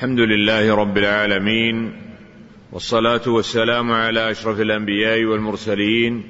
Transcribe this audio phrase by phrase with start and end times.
[0.00, 1.92] الحمد لله رب العالمين
[2.72, 6.24] والصلاة والسلام على أشرف الأنبياء والمرسلين.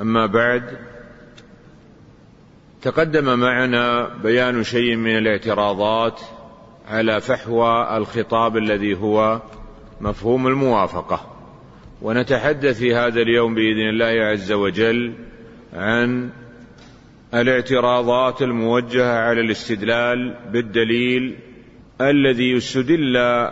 [0.00, 0.78] أما بعد
[2.82, 6.20] تقدم معنا بيان شيء من الاعتراضات
[6.88, 9.42] على فحوى الخطاب الذي هو
[10.00, 11.36] مفهوم الموافقة.
[12.02, 15.12] ونتحدث في هذا اليوم بإذن الله عز وجل
[15.72, 16.30] عن
[17.34, 21.51] الاعتراضات الموجهة على الاستدلال بالدليل
[22.00, 23.48] الذي يستدل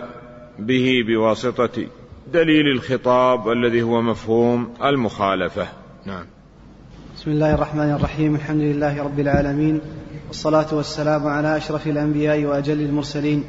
[0.59, 1.87] به بواسطة
[2.33, 5.69] دليل الخطاب الذي هو مفهوم المخالفة.
[6.07, 6.25] نعم.
[7.17, 8.35] بسم الله الرحمن الرحيم.
[8.35, 9.81] الحمد لله رب العالمين.
[10.29, 13.45] والصلاة والسلام على أشرف الأنبياء وأجل المرسلين.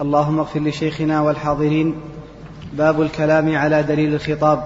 [0.00, 1.94] اللهم اغفر لشيخنا والحاضرين.
[2.72, 4.64] باب الكلام على دليل الخطاب.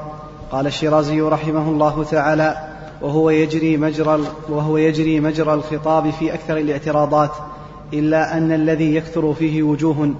[0.50, 2.68] قال الشيرازي رحمه الله تعالى
[3.02, 7.53] وهو يجري مجرى وهو يجري مجرى الخطاب في أكثر الاعتراضات.
[7.92, 10.14] إلا أن الذي يكثر فيه وجوه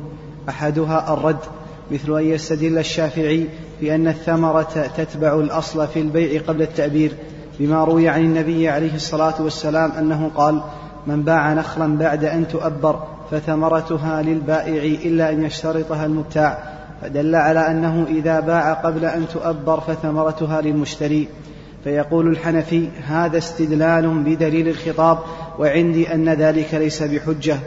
[0.49, 1.39] أحدها الرد
[1.91, 3.47] مثل أن يستدل الشافعي
[3.81, 7.13] بأن الثمرة تتبع الأصل في البيع قبل التأبير
[7.61, 10.63] بما روي عن النبي عليه الصلاة والسلام أنه قال
[11.07, 16.59] من باع نخلا بعد أن تؤبر فثمرتها للبائع إلا أن يشترطها المبتاع
[17.03, 21.29] فدل على أنه إذا باع قبل أن تؤبر فثمرتها للمشتري.
[21.85, 25.19] فيقول الحنفي هذا استدلال بدليل الخطاب
[25.59, 27.59] وعندي أن ذلك ليس بحجة.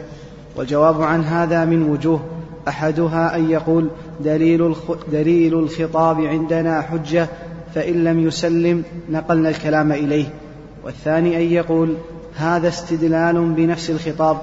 [0.56, 2.20] والجواب عن هذا من وجوه.
[2.68, 4.74] أحدها أن يقول دليل,
[5.12, 7.28] دليل الخطاب عندنا حجة
[7.74, 10.26] فإن لم يسلم نقلنا الكلام إليه.
[10.84, 11.94] والثاني أن يقول
[12.36, 14.38] هذا استدلال بنفس الخطاب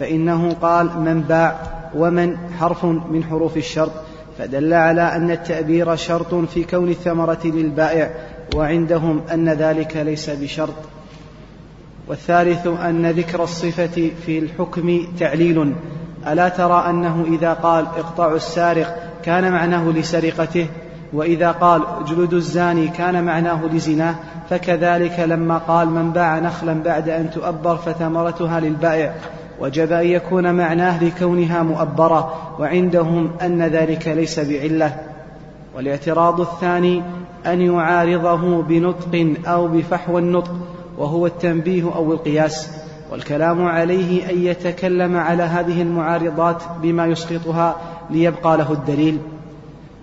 [0.00, 1.60] فإنه قال من باع
[1.94, 3.92] ومن حرف من حروف الشرط.
[4.38, 8.10] فدل على أن التأبير شرط في كون الثمرة للبائع.
[8.56, 10.74] وعندهم أن ذلك ليس بشرط.
[12.08, 15.72] والثالث أن ذكر الصفة في الحكم تعليل.
[16.28, 20.66] ألا ترى أنه إذا قال اقطعوا السارق كان معناه لسرقته
[21.12, 24.14] وإذا قال اجلدوا الزاني كان معناه لزناه.
[24.50, 29.14] فكذلك لما قال من باع نخلا بعد أن تؤبر فثمرتها للبائع
[29.60, 32.54] وجب أن يكون معناه لكونها مؤبرة.
[32.58, 35.09] وعندهم أن ذلك ليس بعلة.
[35.76, 37.02] والاعتراض الثاني
[37.46, 40.52] أن يعارضه بنطق أو بفحوى النطق
[40.98, 42.68] وهو التنبيه أو القياس
[43.10, 47.76] والكلام عليه أن يتكلم على هذه المعارضات بما يسقطها
[48.10, 49.18] ليبقى له الدليل.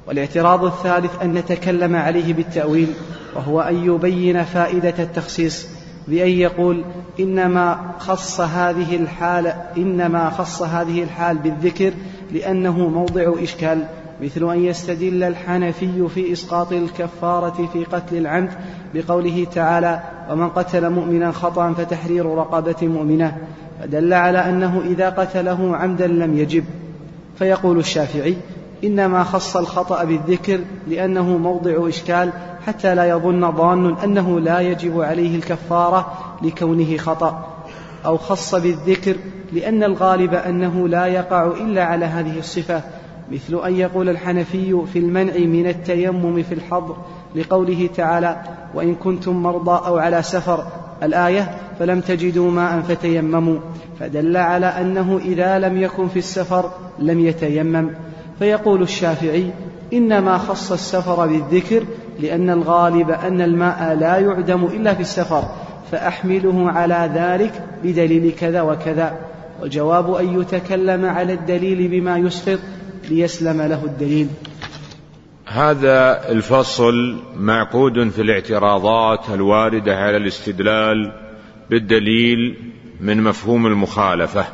[0.08, 2.94] والاعتراض الثالث أن نتكلم عليه بالتأويل
[3.36, 5.68] وهو أن يبين فائدة التخصيص
[6.08, 6.84] بأن يقول
[7.20, 11.94] إنما خص هذه الحال إنما خص هذه الحال بالذكر
[12.32, 13.86] لأنه موضع إشكال.
[14.22, 18.50] مثل أن يستدل الحنفي في إسقاط الكفارة في قتل العمد
[18.94, 20.00] بقوله تعالى
[20.32, 23.38] ومن قتل مؤمنا خطأ فتحرير رقبة مؤمنة
[23.82, 26.64] فدل على أنه إذا قتله عمدا لم يجب.
[27.40, 28.38] فيقول الشافعي
[28.84, 32.32] إنما خص الخطأ بالذكر لأنه موضع إشكال
[32.68, 37.58] حتى لا يظن ظان أنه لا يجب عليه الكفارة لكونه خطأ.
[38.06, 39.16] أو خص بالذكر
[39.54, 42.82] لأن الغالب أنه لا يقع إلا على هذه الصفة
[43.32, 46.98] مثل أن يقول الحنفي في المنع من التيمم في الحظر
[47.36, 48.42] لقوله تعالى
[48.74, 50.68] وإن كنتم مرضى أو على سفر
[51.04, 53.60] الآية فلم تجدوا ماء فتيمموا
[54.00, 57.90] فدل على أنه إذا لم يكن في السفر لم يتيمم.
[58.40, 59.52] فيقول الشافعي
[59.94, 61.84] إنما خص السفر بالذكر
[62.20, 65.44] لأن الغالب أن الماء لا يعدم إلا في السفر
[65.92, 69.16] فأحمله على ذلك بدليل كذا وكذا.
[69.62, 72.60] والجواب أن يتكلم على الدليل بما يسقط
[73.10, 74.28] ليسلم له الدليل.
[75.46, 81.12] هذا الفصل معقود في الاعتراضات الواردة على الاستدلال
[81.70, 82.58] بالدليل
[83.02, 84.46] من مفهوم المخالفة.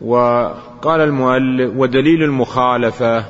[0.00, 3.24] وقال المؤلف ودليل المخالفة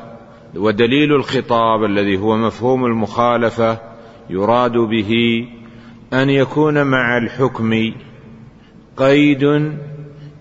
[0.56, 3.78] ودليل الخطاب الذي هو مفهوم المخالفة
[4.30, 5.44] يراد به
[6.12, 7.92] أن يكون مع الحكم
[8.96, 9.72] قيد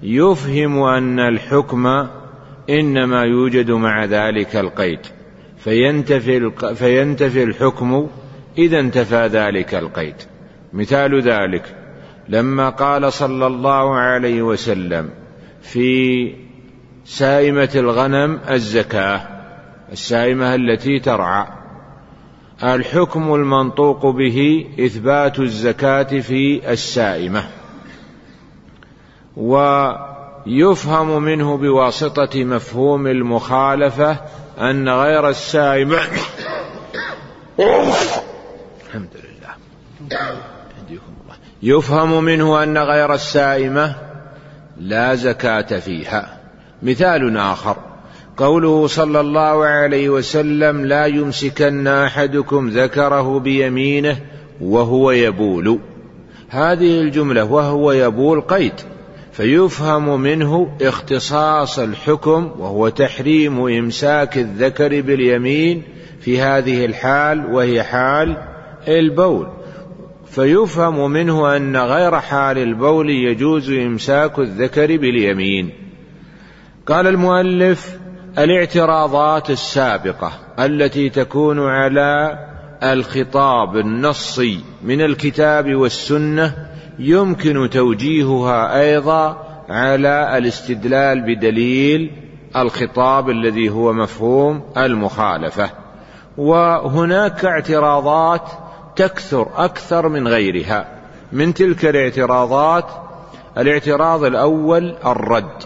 [0.03, 2.07] يفهم أن الحكم
[2.69, 4.99] إنما يوجد مع ذلك القيد.
[5.57, 8.07] فينتفي فينتفي الحكم
[8.57, 10.15] إذا انتفى ذلك القيد.
[10.73, 11.75] مثال ذلك
[12.29, 15.09] لما قال صلى الله عليه وسلم
[15.61, 16.33] في
[17.05, 19.21] سائمة الغنم الزكاة
[19.91, 21.47] السائمة التي ترعى
[22.63, 27.43] الحكم المنطوق به إثبات الزكاة في السائمة.
[30.47, 34.17] ويفهم منه بواسطة مفهوم المخالفة
[34.59, 35.99] أن غير السائمه
[37.59, 39.53] الحمد لله.
[41.63, 43.95] يفهم منه أن غير السائمه
[44.77, 46.37] لا زكاة فيها.
[46.83, 47.75] مثال آخر.
[48.37, 54.17] قوله صلى الله عليه وسلم لا يمسكن أحدكم ذكره بيمينه
[54.61, 55.79] وهو يبول.
[56.49, 58.73] هذه الجملة وهو يبول قيد.
[59.39, 65.83] فيفهم منه اختصاص الحكم وهو تحريم إمساك الذكر باليمين
[66.21, 68.37] في هذه الحال وهي حال
[68.87, 69.47] البول.
[70.25, 75.69] فيفهم منه أن غير حال البول يجوز إمساك الذكر باليمين.
[76.85, 77.97] قال المؤلف
[78.37, 82.39] الاعتراضات السابقة التي تكون على
[82.83, 92.11] الخطاب النصي من الكتاب والسنة يمكن توجيهها أيضا على الاستدلال بدليل
[92.55, 95.69] الخطاب الذي هو مفهوم المخالفة.
[96.37, 98.49] وهناك اعتراضات
[98.95, 100.87] تكثر أكثر من غيرها.
[101.31, 102.85] من تلك الاعتراضات
[103.57, 105.63] الاعتراض الأول الرد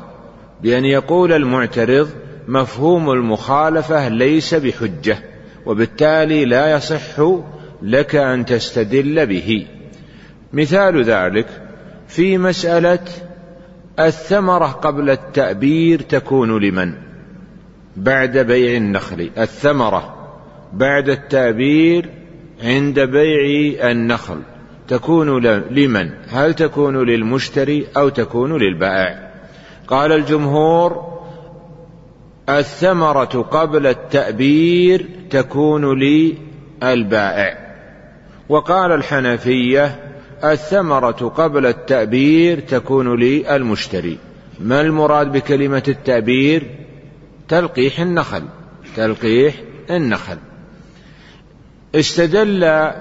[0.61, 2.09] بأن يقول المعترض
[2.47, 5.17] مفهوم المخالفة ليس بحجة
[5.65, 7.21] وبالتالي لا يصح
[7.81, 9.67] لك أن تستدل به.
[10.53, 11.47] مثال ذلك
[12.07, 12.99] في مسألة
[13.99, 16.93] الثمرة قبل التأبير تكون لمن؟
[17.97, 19.29] بعد بيع النخل.
[19.37, 20.15] الثمرة
[20.73, 22.09] بعد التأبير
[22.63, 24.39] عند بيع النخل
[24.87, 25.39] تكون
[25.69, 29.31] لمن؟ هل تكون للمشتري أو تكون للبائع؟
[29.87, 31.13] قال الجمهور
[32.49, 37.57] الثمرة قبل التأبير تكون للبائع.
[38.49, 40.12] وقال الحنفية
[40.43, 44.17] الثمرة قبل التأبير تكون للمشتري
[44.59, 46.63] ما المراد بكلمة التأبير؟
[47.47, 48.43] تلقيح النخل.
[48.95, 49.55] تلقيح
[49.89, 50.37] النخل.
[51.95, 52.91] استدل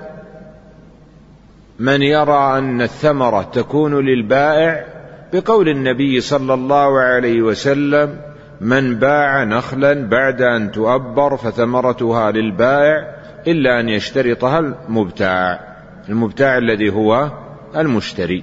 [1.79, 4.85] من يرى أن الثمرة تكون للبائع
[5.33, 8.21] بقول النبي صلى الله عليه وسلم
[8.61, 13.15] من باع نخلا بعد أن تؤبر فثمرتها للبائع
[13.47, 15.72] إلا أن يشترطها المبتاع.
[16.09, 17.31] المبتاع الذي هو
[17.77, 18.43] المشتري.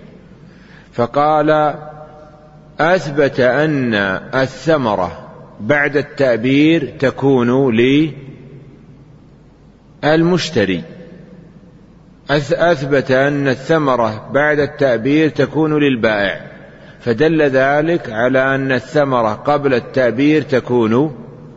[0.93, 1.75] فقال
[2.79, 3.93] أثبت أن
[4.33, 5.29] الثمرة
[5.59, 7.73] بعد التأبير تكون
[10.03, 10.83] المشتري
[12.31, 16.41] أثبت أن الثمرة بعد التأبير تكون للبائع.
[16.99, 21.15] فدل ذلك على أن الثمرة قبل التأبير تكون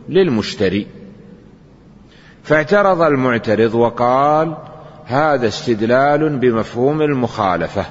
[0.09, 0.87] للمشتري.
[2.43, 4.57] فاعترض المعترض وقال
[5.05, 7.85] هذا استدلال بمفهوم المخالفة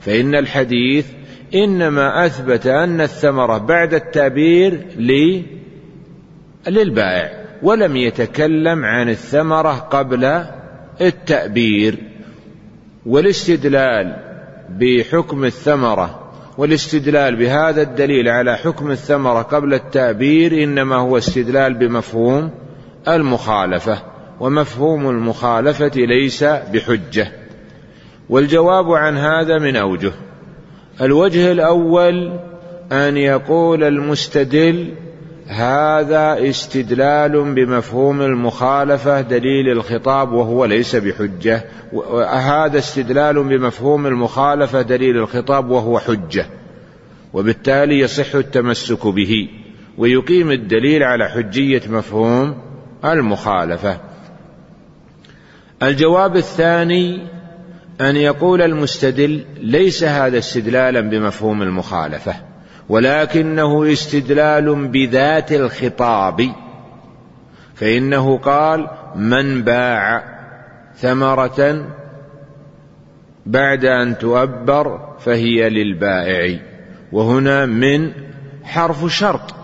[0.00, 1.06] فإن الحديث
[1.54, 4.86] إنما أثبت أن الثمرة بعد التأبير
[6.68, 10.44] للبائع ولم يتكلم عن الثمرة قبل
[11.00, 11.98] التأبير
[13.06, 14.16] والاستدلال
[14.68, 22.50] بحكم الثمرة والاستدلال بهذا الدليل على حكم الثمرة قبل التأبير إنما هو استدلال بمفهوم
[23.08, 24.02] المخالفة.
[24.40, 27.32] ومفهوم المخالفة ليس بحجة.
[28.28, 30.12] والجواب عن هذا من أوجه.
[31.00, 32.38] الوجه الأول
[32.92, 34.94] أن يقول المستدل
[35.46, 41.64] هذا استدلال بمفهوم المخالفة دليل الخطاب وهو ليس بحجة.
[42.30, 46.46] هذا استدلال بمفهوم المخالفة دليل الخطاب وهو حجة.
[47.32, 49.48] وبالتالي يصح التمسك به.
[49.98, 52.54] ويقيم الدليل على حجية مفهوم
[53.04, 54.09] المخالفة.
[55.82, 57.26] الجواب الثاني
[58.00, 62.34] أن يقول المستدل ليس هذا استدلالا بمفهوم المخالفة
[62.88, 66.52] ولكنه استدلال بذات الخطاب.
[67.74, 70.24] فإنه قال من باع
[70.96, 71.86] ثمرة
[73.46, 76.58] بعد أن تؤبر فهي للبائع.
[77.12, 78.12] وهنا من
[78.64, 79.54] حرف شرط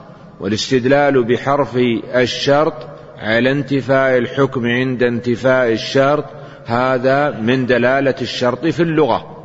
[0.41, 1.77] والاستدلال بحرف
[2.15, 6.25] الشرط على انتفاء الحكم عند انتفاء الشرط
[6.67, 9.37] هذا من دلالة الشرط في اللغة.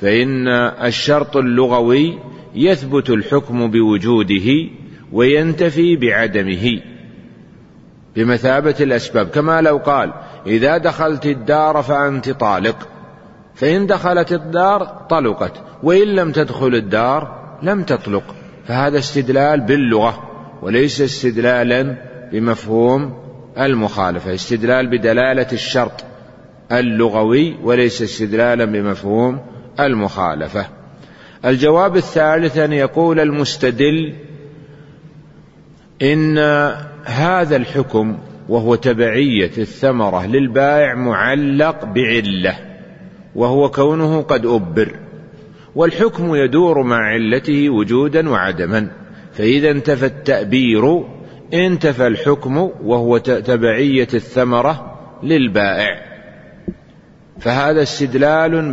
[0.00, 0.48] فإن
[0.84, 2.18] الشرط اللغوي
[2.54, 4.68] يثبت الحكم بوجوده
[5.12, 6.80] وينتفي بعدمه.
[8.16, 10.12] بمثابة الأسباب كما لو قال
[10.46, 12.88] إذا دخلت الدار فأنت طالق.
[13.54, 18.34] فإن دخلت الدار طلقت وإن لم تدخل الدار لم تطلق.
[18.66, 20.30] فهذا استدلال باللغة
[20.62, 23.14] وليس استدلالا بمفهوم
[23.58, 26.04] المخالفة استدلال بدلالة الشرط
[26.72, 29.40] اللغوي وليس استدلالا بمفهوم
[29.80, 30.66] المخالفة.
[31.44, 34.14] الجواب الثالث أن يقول المستدل
[36.02, 36.38] إن
[37.04, 42.54] هذا الحكم وهو تبعية الثمرة للبائع معلق بعلة
[43.34, 44.94] وهو كونه قد أبر
[45.74, 48.88] والحكم يدور مع علته وجودا وعدما
[49.32, 51.04] فإذا انتفى التأبير
[51.54, 56.02] انتفى الحكم وهو تبعية الثمرة للبائع.
[57.40, 58.72] فهذا استدلال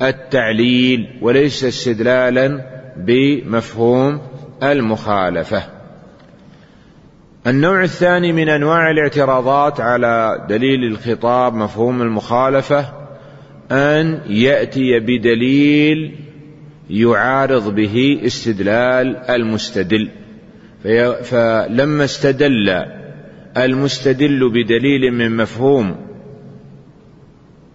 [0.00, 2.60] بالتعليل وليس استدلالا
[2.96, 4.20] بمفهوم
[4.62, 5.62] المخالفة.
[7.46, 12.86] النوع الثاني من أنواع الاعتراضات على دليل الخطاب مفهوم المخالفة
[13.70, 16.14] أن يأتي بدليل
[16.90, 20.08] يعارض به استدلال المستدل.
[21.22, 22.84] فلما استدل
[23.56, 25.96] المستدل بدليل من مفهوم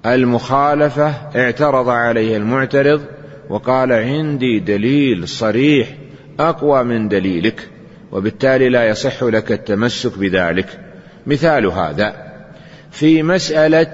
[0.05, 3.01] المخالفة اعترض عليه المعترض
[3.49, 5.87] وقال عندي دليل صريح
[6.39, 7.69] أقوى من دليلك
[8.11, 10.79] وبالتالي لا يصح لك التمسك بذلك.
[11.27, 12.13] مثال هذا
[12.91, 13.93] في مسألة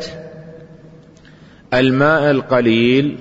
[1.74, 3.18] الماء القليل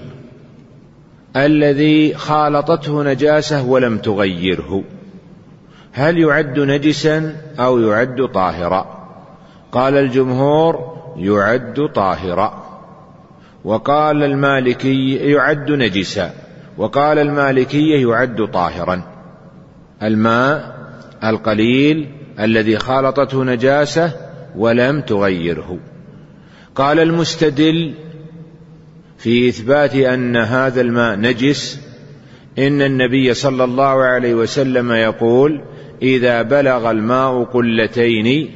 [1.36, 4.84] الذي خالطته نجاسة ولم تغيره.
[5.92, 9.08] هل يعد نجسا أو يعد طاهرا؟
[9.72, 12.62] قال الجمهور يعد طاهرا.
[13.64, 16.30] وقال المالكي يعد نجسا.
[16.76, 19.02] وقال المالكية يعد طاهرا.
[20.02, 20.76] الماء
[21.24, 22.08] القليل
[22.40, 24.12] الذي خالطته نجاسة
[24.56, 25.78] ولم تغيره.
[26.74, 27.94] قال المستدل
[29.18, 31.80] في إثبات أن هذا الماء نجس
[32.58, 35.60] إن النبي صلى الله عليه وسلم يقول
[36.02, 38.50] إذا بلغ الماء قلتين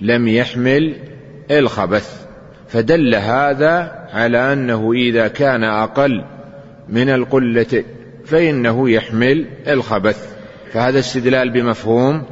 [0.00, 0.96] لم يحمل
[1.50, 2.26] الخبث.
[2.68, 6.24] فدل هذا على أنه إذا كان أقل
[6.88, 7.84] من القلة
[8.24, 10.36] فإنه يحمل الخبث.
[10.72, 12.22] فهذا استدلال بمفهوم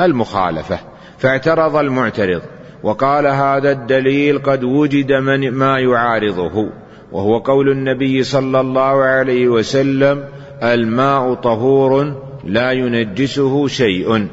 [0.00, 0.78] المخالفة.
[1.18, 2.42] فاعترض المعترض
[2.82, 6.70] وقال هذا الدليل قد وجد من ما يعارضه.
[7.12, 10.24] وهو قول النبي صلى الله عليه وسلم
[10.62, 14.28] الماء طهور لا ينجسه شيء.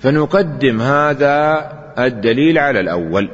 [0.00, 1.68] فنقدم هذا
[1.98, 3.28] الدليل على الأول.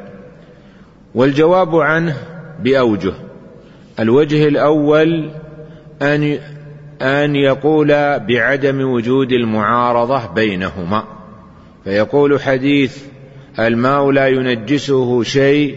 [1.14, 2.16] والجواب عنه
[2.60, 3.12] بأوجه.
[4.00, 5.30] الوجه الأول
[6.02, 6.38] أن
[7.02, 11.04] أن يقول بعدم وجود المعارضة بينهما.
[11.84, 12.98] فيقول حديث
[13.58, 15.76] الماء لا ينجسه شيء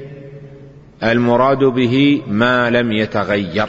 [1.03, 3.67] المراد به ما لم يتغير.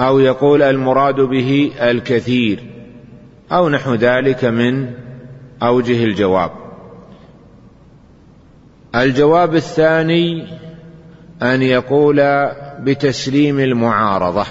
[0.00, 2.58] أو يقول المراد به الكثير
[3.52, 4.90] أو نحو ذلك من
[5.62, 6.50] أوجه الجواب.
[8.94, 10.46] الجواب الثاني
[11.42, 12.16] أن يقول
[12.80, 14.46] بتسليم المعارضة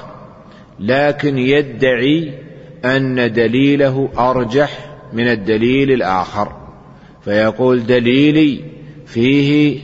[0.80, 2.34] لكن يدعي
[2.86, 6.52] أن دليله أرجح من الدليل الآخر
[7.24, 8.60] فيقول دليلي
[9.06, 9.80] فيه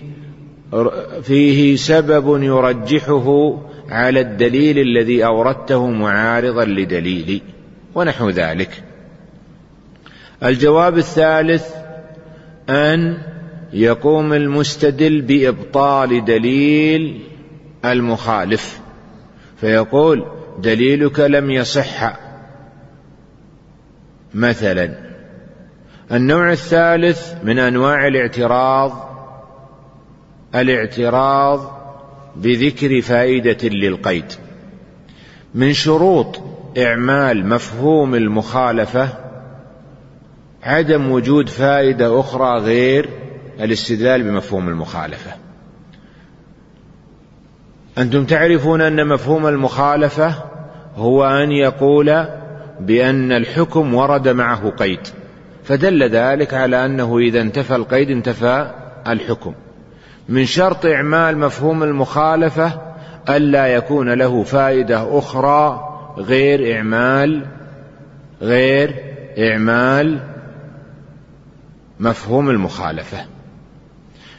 [1.22, 3.58] فيه سبب يرجحه
[3.90, 7.42] على الدليل الذي أوردته معارضا لدليلي
[7.96, 8.84] ونحو ذلك.
[10.44, 11.76] الجواب الثالث
[12.70, 13.18] أن
[13.74, 17.24] يقوم المستدل بإبطال دليل
[17.86, 18.80] المخالف.
[19.62, 20.26] فيقول
[20.60, 22.20] دليلك لم يصح.
[24.34, 25.10] مثلا
[26.12, 29.10] النوع الثالث من أنواع الاعتراض
[30.56, 31.79] الاعتراض
[32.36, 34.26] بذكر فائدة للقيد.
[35.56, 36.42] من شروط
[36.78, 39.10] إعمال مفهوم المخالفة
[40.64, 43.10] عدم وجود فائدة أخرى غير
[43.60, 45.32] الاستدلال بمفهوم المخالفة.
[47.98, 50.36] أنتم تعرفون أن مفهوم المخالفة
[50.96, 52.26] هو أن يقول
[52.80, 55.00] بأن الحكم ورد معه قيد
[55.64, 58.72] فدل ذلك على أنه إذا انتفى القيد انتفى
[59.08, 59.54] الحكم.
[60.30, 62.82] من شرط إعمال مفهوم المخالفة
[63.30, 67.46] الا يكون له فائدة أخرى غير إعمال
[68.42, 68.96] غير
[69.40, 70.20] إعمال
[72.00, 73.18] مفهوم المخالفة.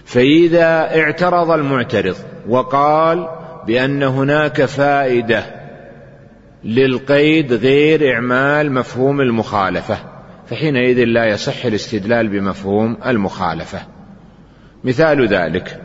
[0.04, 2.16] فإذا اعترض المعترض
[2.48, 3.28] وقال
[3.66, 5.44] بأن هناك فائدة
[6.64, 9.98] للقيد غير إعمال مفهوم المخالفة
[10.46, 13.99] فحينئذ لا يصح الاستدلال بمفهوم المخالفة.
[14.84, 15.80] مثال ذلك.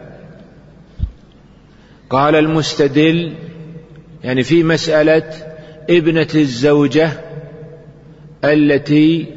[2.10, 3.34] قال المستدل
[4.24, 5.34] يعني في مسألة
[5.90, 7.12] ابنة الزوجة
[8.44, 9.28] التي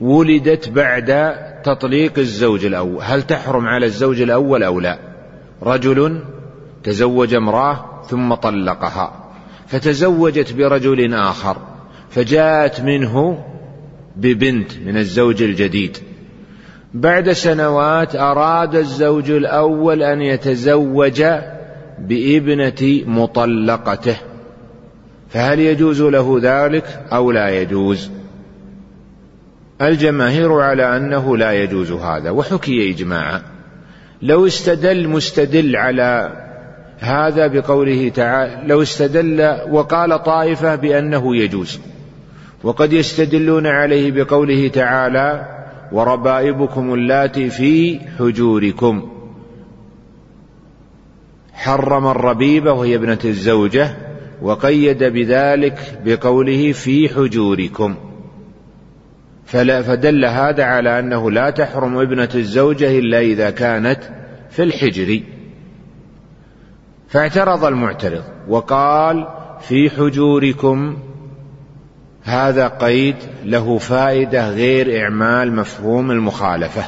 [0.00, 3.02] ولدت بعد تطليق الزوج الأول.
[3.02, 4.98] هل تحرم على الزوج الأول أو لا؟
[5.62, 6.20] رجل
[6.82, 9.32] تزوج امرأة ثم طلقها
[9.66, 11.56] فتزوجت برجل آخر
[12.10, 13.44] فجاءت منه
[14.16, 15.98] ببنت من الزوج الجديد.
[16.96, 21.24] بعد سنوات أراد الزوج الأول أن يتزوج
[21.98, 24.16] بابنة مطلقته
[25.28, 28.10] فهل يجوز له ذلك أو لا يجوز؟
[29.82, 33.42] الجماهير على أنه لا يجوز هذا وحكي إجماعا
[34.22, 36.32] لو استدل مستدل على
[36.98, 41.80] هذا بقوله تعالى لو استدل وقال طائفة بأنه يجوز
[42.62, 45.55] وقد يستدلون عليه بقوله تعالى
[45.92, 49.08] وربائبكم اللاتي في حجوركم.
[51.52, 53.96] حرم الربيبة وهي ابنة الزوجة
[54.42, 57.94] وقيد بذلك بقوله في حجوركم.
[59.44, 64.00] فلا فدل هذا على أنه لا تحرم ابنة الزوجة إلا إذا كانت
[64.50, 65.20] في الحجر.
[67.08, 69.26] فاعترض المعترض وقال
[69.60, 70.96] في حجوركم.
[72.26, 76.84] هذا قيد له فائدة غير إعمال مفهوم المخالفة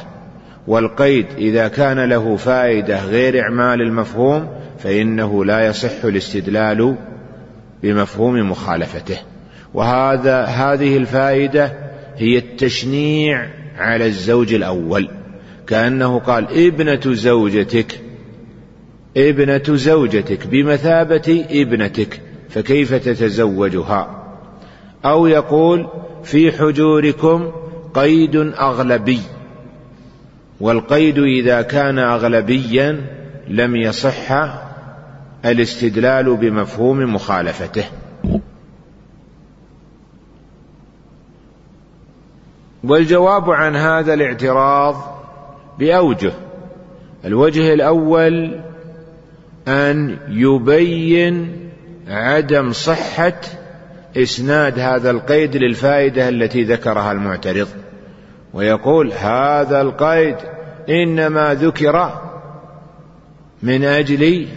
[0.67, 4.47] والقيد إذا كان له فائدة غير إعمال المفهوم
[4.79, 6.95] فإنه لا يصح الاستدلال
[7.83, 9.17] بمفهوم مخالفته.
[9.73, 11.73] وهذا هذه الفائدة
[12.17, 15.09] هي التشنيع على الزوج الأول.
[15.67, 17.99] كأنه قال ابنة زوجتك
[19.17, 24.18] ابنة زوجتك بمثابة ابنتك فكيف تتزوجها؟
[25.05, 25.87] أو يقول
[26.23, 27.51] في حجوركم
[27.93, 29.21] قيد أغلبي
[30.59, 33.05] والقيد إذا كان أغلبيا
[33.47, 34.31] لم يصح
[35.45, 37.85] الاستدلال بمفهوم مخالفته.
[42.83, 44.95] والجواب عن هذا الاعتراض
[45.79, 46.33] بأوجه
[47.25, 48.59] الوجه الأول
[49.67, 51.55] أن يبين
[52.07, 53.41] عدم صحة
[54.17, 57.67] إسناد هذا القيد للفائدة التي ذكرها المعترض
[58.53, 60.35] ويقول هذا القيد
[60.89, 62.21] إنما ذكر
[63.63, 64.47] من أجل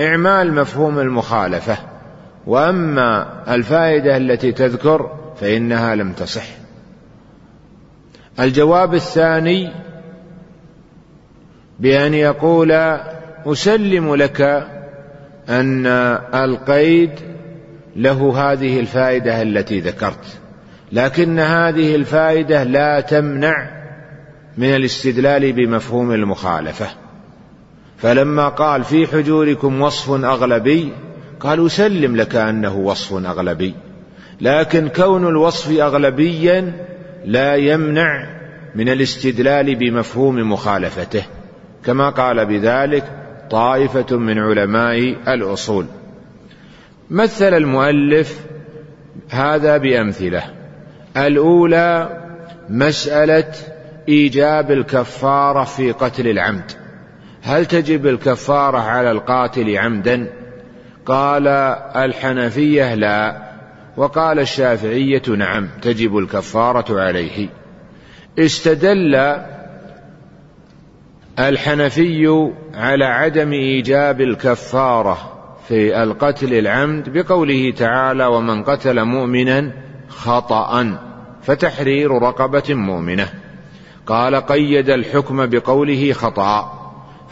[0.00, 1.76] إعمال مفهوم المخالفة
[2.46, 5.10] وأما الفائدة التي تذكر
[5.40, 6.46] فإنها لم تصح.
[8.40, 9.72] الجواب الثاني
[11.78, 12.72] بأن يقول
[13.46, 14.40] أسلم لك
[15.48, 15.86] أن
[16.34, 17.10] القيد
[18.00, 20.38] له هذه الفائدة التي ذكرت.
[20.92, 23.70] لكن هذه الفائدة لا تمنع
[24.58, 26.86] من الاستدلال بمفهوم المخالفة.
[27.98, 30.92] فلما قال في حجوركم وصف أغلبي
[31.40, 33.74] قال اسلم لك أنه وصف أغلبي.
[34.40, 36.72] لكن كون الوصف اغلبيا
[37.24, 38.26] لا يمنع
[38.74, 41.22] من الاستدلال بمفهوم مخالفته.
[41.84, 43.04] كما قال بذلك
[43.50, 45.86] طائفة من علماء الأصول.
[47.10, 48.40] مثل المؤلف
[49.30, 50.42] هذا بأمثلة.
[51.16, 52.20] الأولى
[52.68, 53.52] مسألة
[54.08, 56.72] إيجاب الكفارة في قتل العمد.
[57.42, 60.26] هل تجب الكفارة على القاتل عمدا؟
[61.06, 61.48] قال
[61.96, 63.36] الحنفية لا
[63.96, 67.48] وقال الشافعية نعم تجب الكفارة عليه.
[68.38, 69.36] استدل
[71.38, 75.39] الحنفي على عدم إيجاب الكفارة
[75.70, 79.72] في القتل العمد بقوله تعالى ومن قتل مؤمنا
[80.08, 80.98] خطأ
[81.42, 83.28] فتحرير رقبة مؤمنة.
[84.06, 86.72] قال قيد الحكم بقوله خطأ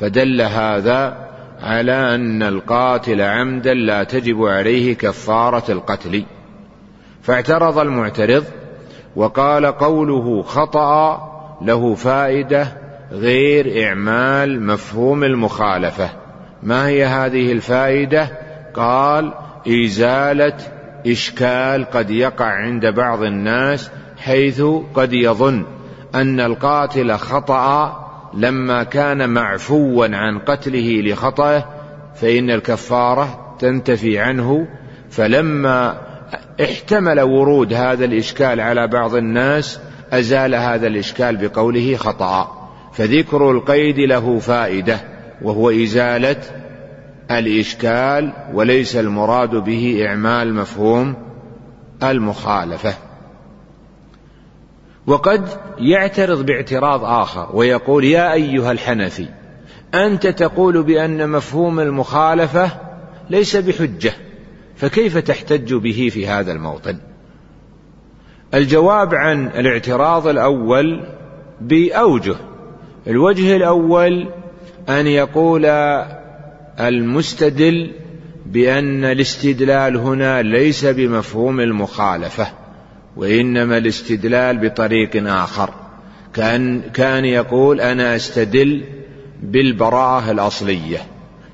[0.01, 1.29] فدل هذا
[1.62, 6.24] على أن القاتل عمدا لا تجب عليه كفارة القتل.
[7.22, 8.44] فاعترض المعترض
[9.16, 11.22] وقال قوله خطأ
[11.62, 12.68] له فائدة
[13.12, 16.17] غير إعمال مفهوم المخالفة.
[16.62, 18.29] ما هي هذه الفائدة؟
[18.75, 19.33] قال
[19.68, 20.57] إزالة
[21.07, 24.62] إشكال قد يقع عند بعض الناس حيث
[24.94, 25.64] قد يظن
[26.14, 31.64] أن القاتل خطأ لما كان معفوا عن قتله لخطأه
[32.14, 34.68] فإن الكفارة تنتفي عنه.
[35.11, 35.97] فلما
[36.64, 39.81] احتمل ورود هذا الإشكال على بعض الناس
[40.12, 42.68] أزال هذا الإشكال بقوله خطأ.
[42.92, 45.17] فذكر القيد له فائدة.
[45.42, 46.37] وهو إزالة
[47.31, 51.14] الإشكال وليس المراد به إعمال مفهوم
[52.03, 52.94] المخالفة.
[55.07, 55.48] وقد
[55.79, 59.27] يعترض باعتراض آخر ويقول يا أيها الحنفي
[59.94, 62.70] أنت تقول بأن مفهوم المخالفة
[63.31, 64.12] ليس بحجة
[64.77, 66.98] فكيف تحتج به في هذا الموطن؟
[68.55, 71.07] الجواب عن الاعتراض الأول
[71.61, 72.37] بأوجه
[73.07, 74.29] الوجه الأول
[74.88, 75.66] أن يقول
[76.81, 77.90] المستدل
[78.46, 82.46] بأن الاستدلال هنا ليس بمفهوم المخالفة
[83.16, 85.74] وإنما الاستدلال بطريق آخر.
[86.35, 88.85] كأن كأن يقول أنا أستدل
[89.42, 90.98] بالبراءة الأصلية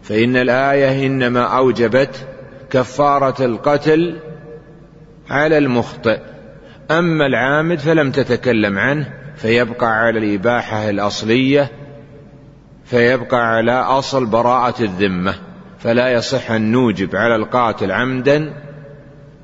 [0.02, 2.26] فإن الآية إنما أوجبت
[2.70, 4.18] كفارة القتل
[5.30, 6.18] على المخطئ.
[6.90, 11.70] أما العامد فلم تتكلم عنه فيبقى على الإباحة الأصلية
[12.84, 15.34] فيبقى على أصل براءة الذمة
[15.78, 18.52] فلا يصح أن نوجب على القاتل عمدا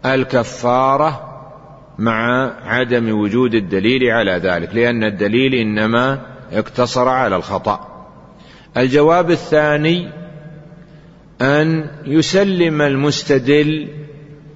[0.06, 1.26] الكفارة
[1.98, 6.20] مع عدم وجود الدليل على ذلك لأن الدليل إنما
[6.52, 8.06] اقتصر على الخطأ.
[8.76, 10.10] الجواب الثاني
[11.40, 13.88] أن يسلم المستدل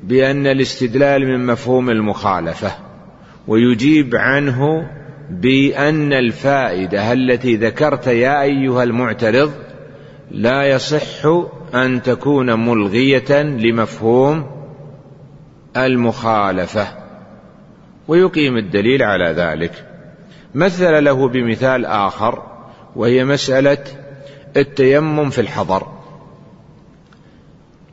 [0.02, 2.72] بأن الاستدلال من مفهوم المخالفة
[3.48, 4.90] ويجيب عنه
[5.30, 9.52] بأن الفائدة التي ذكرت يا أيها المعترض
[10.30, 11.26] لا يصح
[11.74, 14.46] أن تكون ملغية لمفهوم
[15.76, 16.86] المخالفة.
[18.08, 19.84] ويقيم الدليل على ذلك.
[20.54, 22.42] مثل له بمثال آخر
[22.96, 23.84] وهي مسألة
[24.56, 25.86] التيمم في الحضر.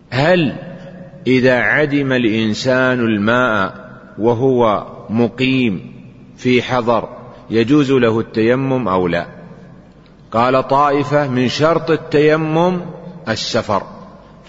[0.09, 0.55] هل
[1.27, 5.93] إذا عدم الإنسان الماء وهو مقيم
[6.37, 7.20] في حضر
[7.51, 9.25] يجوز له التيمم أو لا.
[10.31, 12.81] قال طائفة من شرط التيمم
[13.29, 13.83] السفر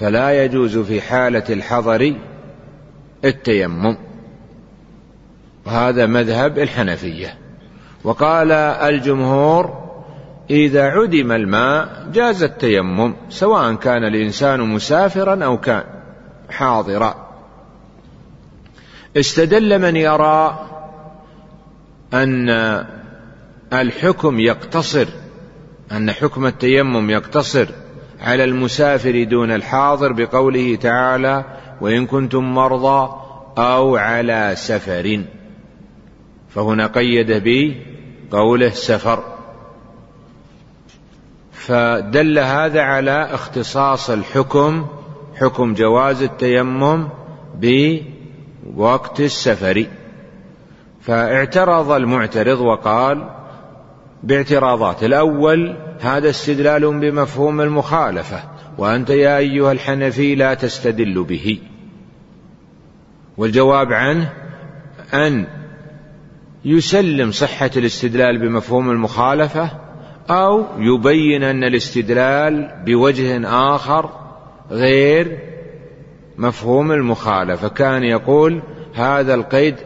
[0.00, 2.14] فلا يجوز في حالة الحضر
[3.24, 3.96] التيمم.
[5.66, 7.38] وهذا مذهب الحنفية.
[8.04, 9.82] وقال الجمهور
[10.50, 15.84] إذا عدم الماء جاز التيمم سواء كان الإنسان مسافرا أو كان
[16.50, 17.28] حاضرا.
[19.16, 20.68] استدل من يرى
[22.14, 22.51] أن
[23.72, 25.07] الحكم يقتصر
[25.92, 27.66] أن حكم التيمم يقتصر
[28.20, 31.44] على المسافر دون الحاضر بقوله تعالى
[31.81, 33.14] وإن كنتم مرضى
[33.59, 35.25] أو على سفر
[36.55, 37.42] فهنا قيد
[38.31, 39.25] بقوله سفر.
[41.53, 44.87] فدل هذا على اختصاص الحكم
[45.40, 47.09] حكم جواز التيمم
[47.55, 49.87] بوقت السفر.
[51.02, 53.28] فاعترض المعترض وقال
[54.22, 55.04] باعتراضات.
[55.04, 58.42] الأول هذا استدلال بمفهوم المخالفة.
[58.78, 61.58] وأنت يا أيها الحنفي لا تستدل به.
[63.36, 64.32] والجواب عنه
[65.14, 65.46] أن
[66.64, 69.70] يسلم صحة الاستدلال بمفهوم المخالفة
[70.30, 74.10] أو يبين أن الاستدلال بوجه آخر
[74.70, 75.38] غير
[76.38, 77.68] مفهوم المخالفة.
[77.68, 78.62] كان يقول
[78.94, 79.76] هذا القيد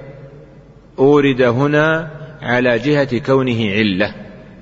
[0.98, 2.11] أورد هنا
[2.42, 4.14] على جهة كونه علة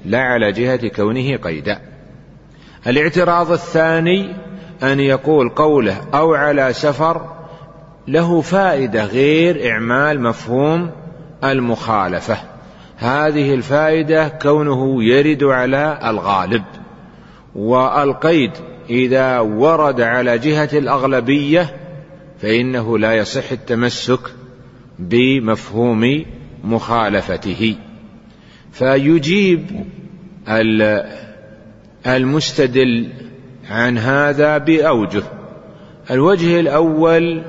[0.05, 1.81] لا على جهة كونه قيدا
[2.87, 4.37] الاعتراض الثاني
[4.83, 7.35] أن يقول قوله أو على سفر
[8.09, 10.91] له فائدة غير إعمال مفهوم
[11.45, 12.37] المخالفة.
[12.97, 16.63] هذه الفائدة كونه يرد على الغالب.
[17.55, 18.51] والقيد
[18.91, 21.77] إذا ورد على جهة الأغلبية
[22.43, 24.21] فإنه لا يصح التمسك
[24.99, 26.25] بمفهوم
[26.65, 27.77] مخالفته.
[28.73, 29.67] فيجيب
[32.07, 33.09] المستدل
[33.71, 35.23] عن هذا بأوجه.
[36.11, 37.43] الوجه الأول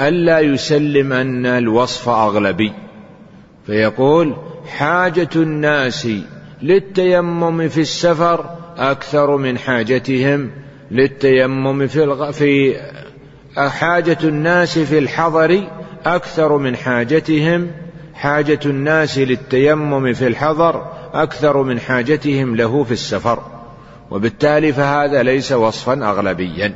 [0.00, 2.72] ألا يسلم أن الوصف أغلبي.
[3.66, 6.08] فيقول حاجة الناس
[6.62, 10.50] للتيمم في السفر أكثر من حاجتهم
[10.90, 12.30] للتيمم في الغ...
[12.30, 12.76] في
[13.56, 15.68] حاجة الناس في الحضر
[16.06, 17.70] أكثر من حاجتهم
[18.14, 23.42] حاجة الناس للتيمم في الحضر أكثر من حاجتهم له في السفر.
[24.10, 26.74] وبالتالي فهذا ليس وصفا أغلبيا.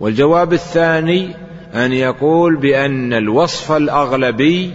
[0.00, 1.34] والجواب الثاني
[1.74, 4.74] أن يقول بأن الوصف الأغلبي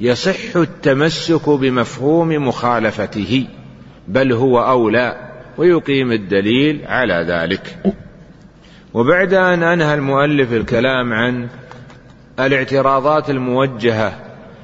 [0.00, 3.46] يصح التمسك بمفهوم مخالفته
[4.08, 5.16] بل هو أولى
[5.58, 7.94] ويقيم الدليل على ذلك.
[8.94, 11.48] وبعد أن أنهى المؤلف الكلام عن
[12.40, 14.12] الاعتراضات الموجهة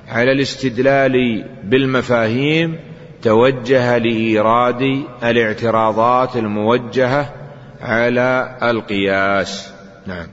[0.09, 2.77] على الاستدلال بالمفاهيم
[3.23, 7.33] توجه لإيراد الاعتراضات الموجهة
[7.81, 9.73] على القياس.
[10.07, 10.27] نعم.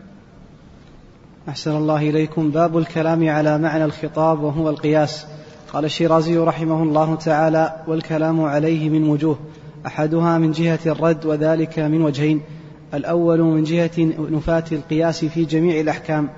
[1.49, 2.49] أحسن الله إليكم.
[2.49, 5.25] باب الكلام على معنى الخطاب وهو القياس.
[5.73, 9.39] قال الشيرازي رحمه الله تعالى والكلام عليه من وجوه
[9.85, 12.41] أحدها من جهة الرد وذلك من وجهين.
[12.93, 13.91] الأول من جهة
[14.31, 16.29] نفاة القياس في جميع الأحكام.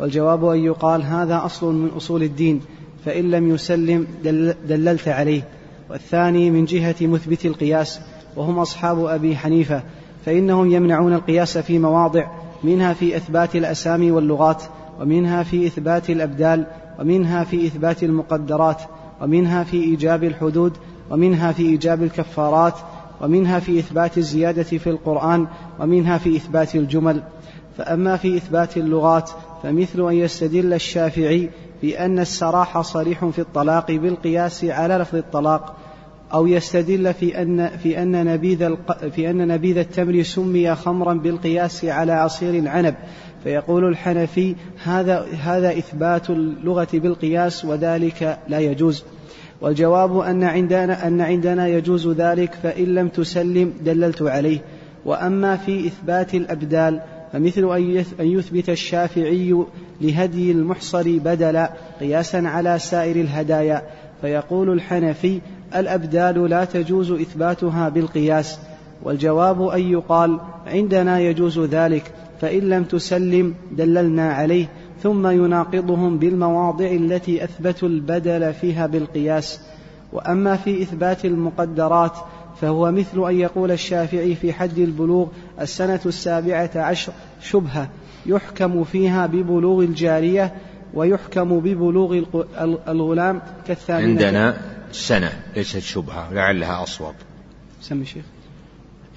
[0.00, 2.60] والجواب أن يقال هذا أصل من أصول الدين
[3.04, 5.42] فإن لم يسلم دل دللت عليه.
[5.90, 8.00] والثاني من جهة مثبت القياس
[8.36, 9.82] وهم أصحاب أبي حنيفة
[10.26, 12.26] فإنهم يمنعون القياس في مواضع
[12.64, 14.62] منها في إثبات الأسامي واللغات
[15.00, 16.66] ومنها في إثبات الأبدال
[17.00, 18.82] ومنها في إثبات المقدرات
[19.20, 20.72] ومنها في إيجاب الحدود
[21.10, 22.74] ومنها في إيجاب الكفارات
[23.20, 25.46] ومنها في إثبات الزيادة في القرآن
[25.80, 27.22] ومنها في إثبات الجمل.
[27.78, 29.30] فأما في إثبات اللغات
[29.62, 31.50] فمثل أن يستدل الشافعي
[31.82, 35.76] بأن السراح صريح في الطلاق بالقياس على لفظ الطلاق
[36.32, 38.76] أو يستدل في أن في أن نبيذ
[39.14, 42.94] في أن نبيذ التمر سمي خمرا بالقياس على عصير العنب.
[43.44, 49.04] فيقول الحنفي هذا هذا إثبات اللغة بالقياس وذلك لا يجوز.
[49.60, 54.60] والجواب أن عندنا أن عندنا يجوز ذلك فإن لم تسلم دللت عليه.
[55.04, 57.00] وأما في إثبات الأبدال
[57.32, 57.72] فمثل
[58.20, 59.64] أن يثبت الشافعي
[60.00, 63.82] لهدي المحصر بدلا قياسا على سائر الهدايا
[64.20, 65.40] فيقول الحنفي
[65.76, 68.58] الأبدال لا تجوز إثباتها بالقياس
[69.02, 74.68] والجواب أن يقال عندنا يجوز ذلك فإن لم تسلم دللنا عليه
[75.02, 79.60] ثم يناقضهم بالمواضع التي أثبتوا البدل فيها بالقياس.
[80.12, 82.12] وأما في إثبات المقدرات
[82.60, 85.26] فهو مثل أن يقول الشافعي في حد البلوغ
[85.60, 87.90] السنة السابعة عشر شبهة
[88.26, 90.54] يحكم فيها ببلوغ الجارية
[90.94, 92.22] ويحكم ببلوغ
[92.88, 94.08] الغلام كالثامنة.
[94.08, 94.60] عندنا
[94.92, 97.14] سنة ليست شبهة لعلها أصوب.
[97.80, 98.24] سمي شيخ.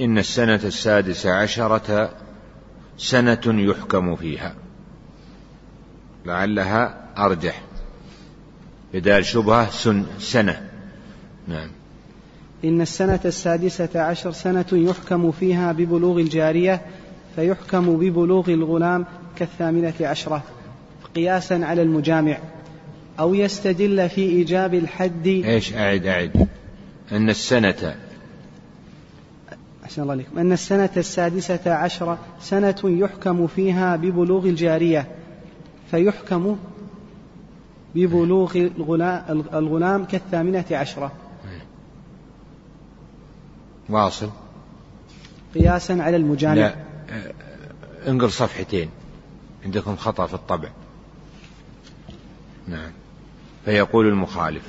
[0.01, 2.10] إن السنة السادسة عشرة
[2.97, 4.56] سنة يحكم فيها.
[6.25, 7.62] لعلها أرجح.
[8.93, 10.69] بدال شبهة سن سنة.
[11.47, 11.69] نعم.
[12.65, 16.82] إن السنة السادسة عشر سنة يحكم فيها ببلوغ الجارية
[17.36, 20.43] فيحكم ببلوغ الغلام كالثامنة عشرة
[21.15, 22.38] قياسا على المجامع
[23.19, 25.28] أو يستدل في إيجاب الحد.
[25.28, 26.47] إيش؟ أعد أعد.
[27.12, 27.95] أن السنة.
[29.84, 30.39] أحسن الله عليكم.
[30.39, 35.08] أن السنة السادسة عشرة سنة يحكم فيها ببلوغ الجارية
[35.91, 36.58] فيحكم
[37.95, 38.67] ببلوغ
[39.54, 41.12] الغلام كالثامنة عشرة.
[43.91, 44.30] واصل.
[45.56, 46.75] قياسا على المجانب لا
[48.08, 48.89] انقل صفحتين.
[49.65, 50.69] عندكم خطأ في الطبع.
[52.67, 52.91] نعم.
[53.65, 54.63] فيقول المخالف.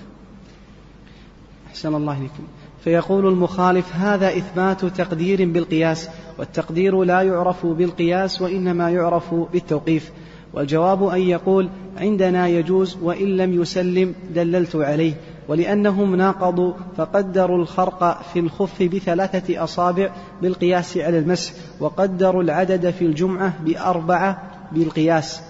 [1.66, 2.42] أحسن الله إليكم.
[2.84, 6.08] فيقول المخالف هذا إثبات تقدير بالقياس
[6.38, 10.12] والتقدير لا يعرف بالقياس وإنما يعرف بالتوقيف.
[10.52, 15.14] والجواب أن يقول عندنا يجوز وإن لم يسلم دللت عليه.
[15.48, 20.10] ولأنهم ناقضوا فقدروا الخرق في الخف بثلاثة أصابع
[20.42, 25.40] بالقياس على المسح وقدروا العدد في الجمعة بأربعة بالقياس.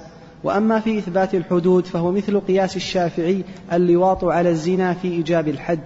[0.44, 5.80] وأما في إثبات الحدود فهو مثل قياس الشافعي اللواط على الزنا في إيجاب الحد.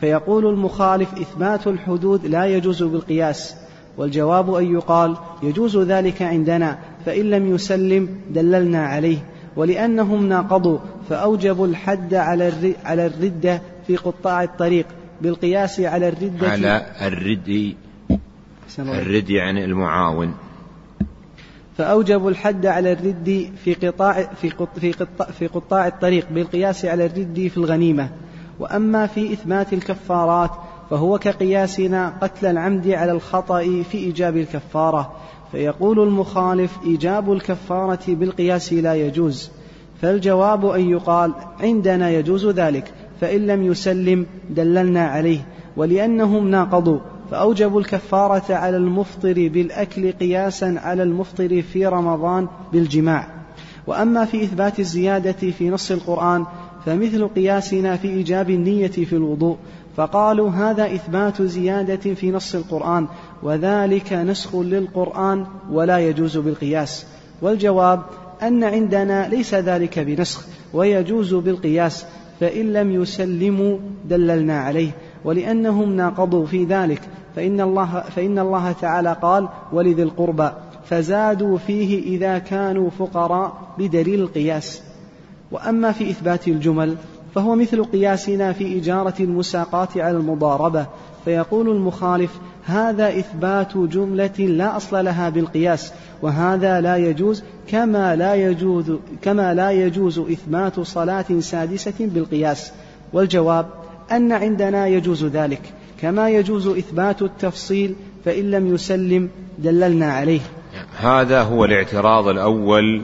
[0.00, 3.54] فيقول المخالف إثبات الحدود لا يجوز بالقياس.
[3.98, 9.18] والجواب أن يقال يجوز ذلك عندنا فإن لم يسلم دللنا عليه.
[9.60, 14.86] ولأنهم ناقضوا فأوجبوا الحد على على الردة في قطاع الطريق
[15.22, 17.74] بالقياس على الردة على الرد
[18.78, 20.34] الرد يعني المعاون.
[21.78, 27.50] فأوجبوا الحد على الرد في قطاع في في قطاع, في قطاع الطريق بالقياس على الرد
[27.54, 28.08] في الغنيمة.
[28.58, 30.50] وأما في إثبات الكفارات
[30.90, 35.12] فهو كقياسنا قتل العمد على الخطأ في إيجاب الكفارة.
[35.52, 39.50] فيقول المخالف إيجاب الكفارة بالقياس لا يجوز
[40.02, 46.98] فالجواب أن يقال عندنا يجوز ذلك فإن لم يسلم دللنا عليه ولأنهم ناقضوا
[47.30, 53.26] فأوجبوا الكفارة على المفطر بالأكل قياسا على المفطر في رمضان بالجماع.
[53.86, 56.44] وأما في إثبات الزيادة في نص القرآن
[56.86, 59.56] فمثل قياسنا في إيجاب النية في الوضوء
[60.00, 63.06] فقالوا هذا إثبات زيادة في نص القرآن
[63.42, 67.06] وذلك نسخ للقرآن ولا يجوز بالقياس.
[67.42, 68.02] والجواب
[68.42, 72.06] أن عندنا ليس ذلك بنسخ ويجوز بالقياس
[72.40, 74.90] فإن لم يسلموا دللنا عليه.
[75.24, 77.00] ولأنهم ناقضوا في ذلك
[77.36, 80.50] فإن الله, فإن الله تعالى قال ولذي القربى
[80.84, 84.82] فزادوا فيه إذا كانوا فقراء بدليل القياس.
[85.52, 86.96] وأما في إثبات الجمل
[87.34, 90.86] فهو مثل قياسنا في إجارة المساقات على المضاربة
[91.24, 92.30] فيقول المخالف
[92.64, 99.70] هذا إثبات جملة لا أصل لها بالقياس وهذا لا يجوز كما لا يجوز كما لا
[99.70, 102.72] يجوز إثبات صلاة سادسة بالقياس.
[103.12, 103.66] والجواب
[104.12, 105.60] أن عندنا يجوز ذلك
[106.00, 110.40] كما يجوز إثبات التفصيل فإن لم يسلم دللنا عليه.
[110.98, 113.02] هذا هو الاعتراض الأول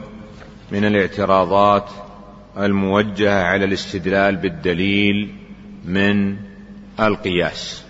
[0.71, 1.83] من الاعتراضات
[2.65, 5.29] الموجهة على الاستدلال بالدليل
[5.85, 6.35] من
[6.99, 7.85] القياس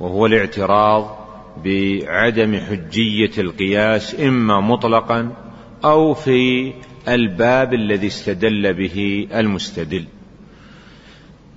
[0.00, 1.18] وهو الاعتراض
[1.64, 5.32] بعدم حجية القياس إما مطلقا
[5.84, 6.72] أو في
[7.08, 10.04] الباب الذي استدل به المستدل.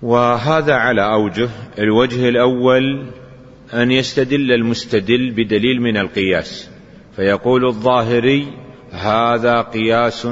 [0.02, 3.06] وهذا على أوجه الوجه الأول
[3.74, 6.70] أن يستدل المستدل بدليل من القياس
[7.16, 8.48] فيقول الظاهري
[8.92, 10.28] هذا قياس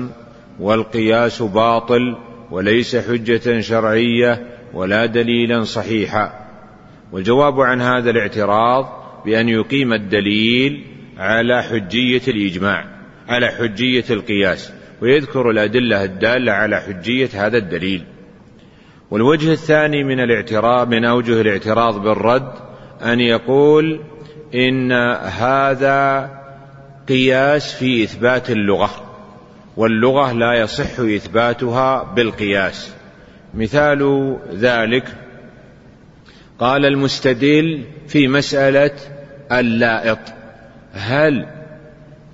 [0.60, 2.18] والقياس باطل
[2.52, 6.34] وليس حجة شرعية ولا دليلا صحيحا.
[7.12, 10.84] والجواب عن هذا الاعتراض بأن يقيم الدليل
[11.18, 12.86] على حجية الإجماع
[13.28, 18.04] على حجية القياس ويذكر الأدلة الدالة على حجية هذا الدليل.
[19.12, 22.52] والوجه الثاني من الاعتراض من أوجه الاعتراض بالرد
[23.02, 24.00] أن يقول
[24.56, 26.30] إن هذا
[27.10, 29.03] قياس في إثبات اللغة.
[29.78, 32.94] واللغة لا يصح إثباتها بالقياس.
[33.54, 35.06] مثال ذلك
[36.60, 38.92] قال المستدل في مسألة
[39.52, 40.20] اللائط
[40.94, 41.48] هل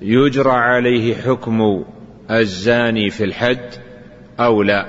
[0.01, 1.85] يجرى عليه حكم
[2.31, 3.69] الزاني في الحد
[4.39, 4.85] أو لا؟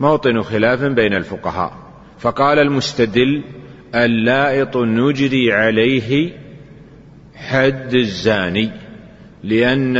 [0.00, 1.72] موطن خلاف بين الفقهاء.
[2.18, 3.42] فقال المستدل
[3.94, 6.32] اللائط نجري عليه
[7.34, 8.70] حد الزاني
[9.44, 9.96] لأن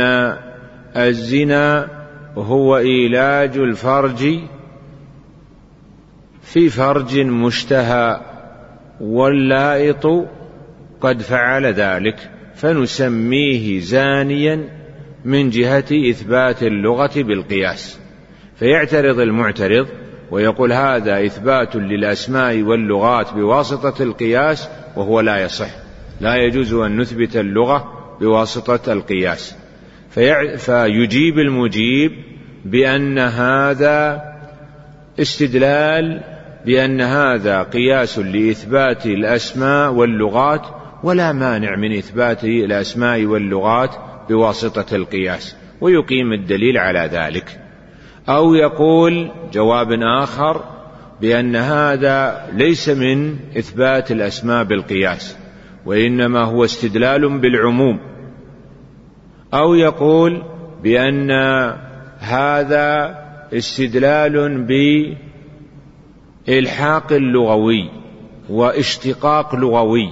[0.97, 1.89] الزنا
[2.37, 4.39] هو إيلاج الفرج
[6.41, 8.21] في فرج مشتهى
[9.01, 10.27] واللائط
[11.01, 14.69] قد فعل ذلك فنسميه زانيا
[15.25, 17.99] من جهة إثبات اللغة بالقياس.
[18.55, 19.87] فيعترض المعترض
[20.31, 25.69] ويقول هذا إثبات للأسماء واللغات بواسطة القياس وهو لا يصح.
[26.21, 29.55] لا يجوز أن نثبت اللغة بواسطة القياس.
[30.57, 32.11] فيجيب المجيب
[32.65, 34.21] بأن هذا
[35.19, 36.21] استدلال
[36.65, 40.61] بأن هذا قياس لإثبات الأسماء واللغات
[41.03, 43.95] ولا مانع من إثبات الأسماء واللغات
[44.29, 47.59] بواسطة القياس ويقيم الدليل على ذلك.
[48.29, 50.63] أو يقول جواب آخر
[51.21, 55.37] بأن هذا ليس من إثبات الأسماء بالقياس
[55.85, 58.16] وإنما هو استدلال بالعموم.
[59.53, 60.43] أو يقول
[60.83, 61.31] بأن
[62.19, 63.17] هذا
[63.53, 64.65] استدلال
[66.47, 67.89] بإلحاق لغوي
[68.49, 70.09] واشتقاق لغوي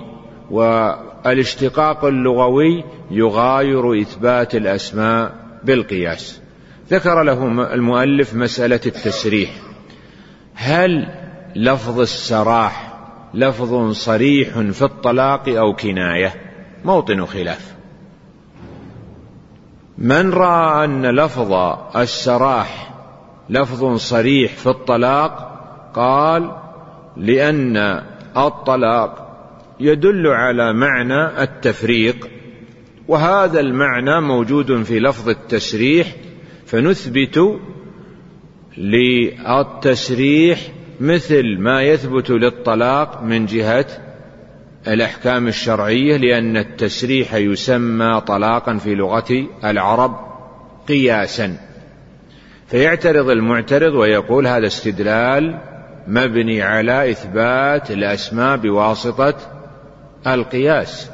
[0.52, 5.32] والاشتقاق اللغوي يغاير إثبات الأسماء
[5.64, 6.42] بالقياس.
[6.92, 9.50] ذكر له المؤلف مسألة التسريح.
[10.54, 11.08] هل
[11.56, 12.94] لفظ السراح
[13.34, 16.34] لفظ صريح في الطلاق أو كناية؟
[16.86, 17.76] موطن خلاف.
[19.98, 21.54] من رأى أن لفظ
[21.96, 22.94] السراح
[23.50, 25.52] لفظ صريح في الطلاق
[25.94, 26.52] قال
[27.18, 27.78] لأن
[28.38, 29.26] الطلاق
[29.80, 32.30] يدل على معنى التفريق
[33.08, 36.16] وهذا المعنى موجود في لفظ التسريح
[36.66, 37.60] فنثبت
[38.78, 40.60] للتسريح
[41.00, 44.05] مثل ما يثبت للطلاق من جهة
[44.88, 50.16] الأحكام الشرعية لأن التسريح يسمى طلاقا في لغة العرب
[50.88, 51.58] قياسا.
[52.68, 55.60] فيعترض المعترض ويقول هذا استدلال
[56.08, 59.34] مبني على إثبات الأسماء بواسطة
[60.28, 61.10] القياس.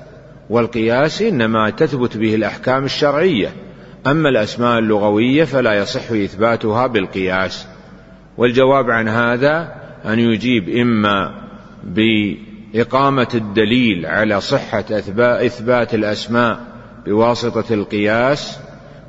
[0.49, 3.49] والقياس إنما تثبت به الأحكام الشرعية.
[4.07, 7.67] أما الأسماء اللغوية فلا يصح إثباتها بالقياس.
[8.37, 11.41] والجواب عن هذا أن يجيب إما
[12.73, 14.85] بإقامة الدليل على صحة
[15.19, 16.59] إثبات الأسماء
[17.05, 18.59] بواسطة القياس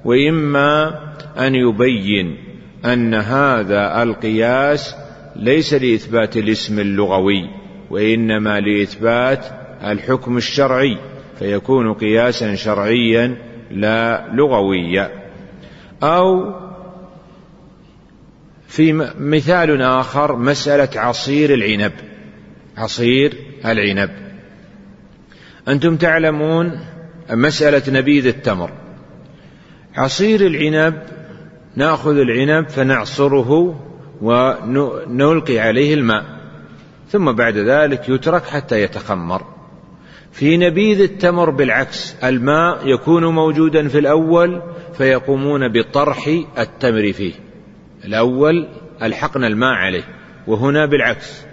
[0.04, 0.98] وإما
[1.38, 2.36] أن يبين
[2.84, 4.94] أن هذا القياس
[5.36, 7.50] ليس لإثبات الاسم اللغوي
[7.90, 9.46] وإنما لإثبات
[9.84, 10.98] الحكم الشرعي
[11.38, 13.36] فيكون قياسا شرعيا
[13.70, 15.10] لا لغويا.
[16.02, 16.54] أو
[18.68, 21.92] في مثال آخر مسألة عصير العنب.
[22.76, 24.10] عصير العنب.
[25.68, 26.80] أنتم تعلمون
[27.30, 28.70] مسألة نبيذ التمر.
[29.96, 31.02] عصير العنب
[31.76, 33.80] نأخذ العنب فنعصره
[34.22, 36.24] ونلقي عليه الماء.
[37.10, 39.42] ثم بعد ذلك يترك حتى يتخمر.
[40.32, 44.62] في نبيذ التمر بالعكس الماء يكون موجودا في الأول
[44.98, 46.28] فيقومون بطرح
[46.58, 47.32] التمر فيه.
[48.04, 48.68] الأول
[49.02, 50.04] ألحقنا الماء عليه
[50.46, 51.51] وهنا بالعكس.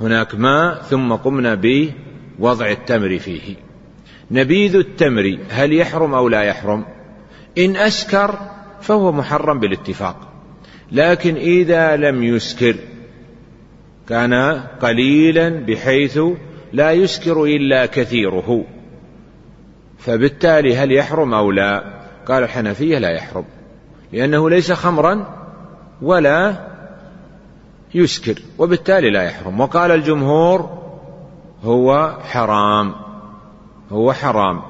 [0.00, 3.54] هناك ماء ثم قمنا بوضع التمر فيه.
[4.30, 6.84] نبيذ التمر هل يحرم أو لا يحرم؟
[7.58, 8.38] إن أسكر
[8.80, 10.16] فهو محرم بالاتفاق.
[10.92, 12.74] لكن إذا لم يسكر
[14.08, 14.34] كان
[14.80, 16.18] قليلا بحيث
[16.72, 18.64] لا يسكر إلا كثيره.
[19.98, 21.84] فبالتالي هل يحرم أو لا؟
[22.26, 23.44] قال الحنفية لا يحرم
[24.12, 25.26] لأنه ليس خمرا
[26.02, 26.67] ولا
[27.94, 29.60] يسكر وبالتالي لا يحرم.
[29.60, 30.78] وقال الجمهور
[31.64, 32.94] هو حرام
[33.92, 34.60] هو حرام.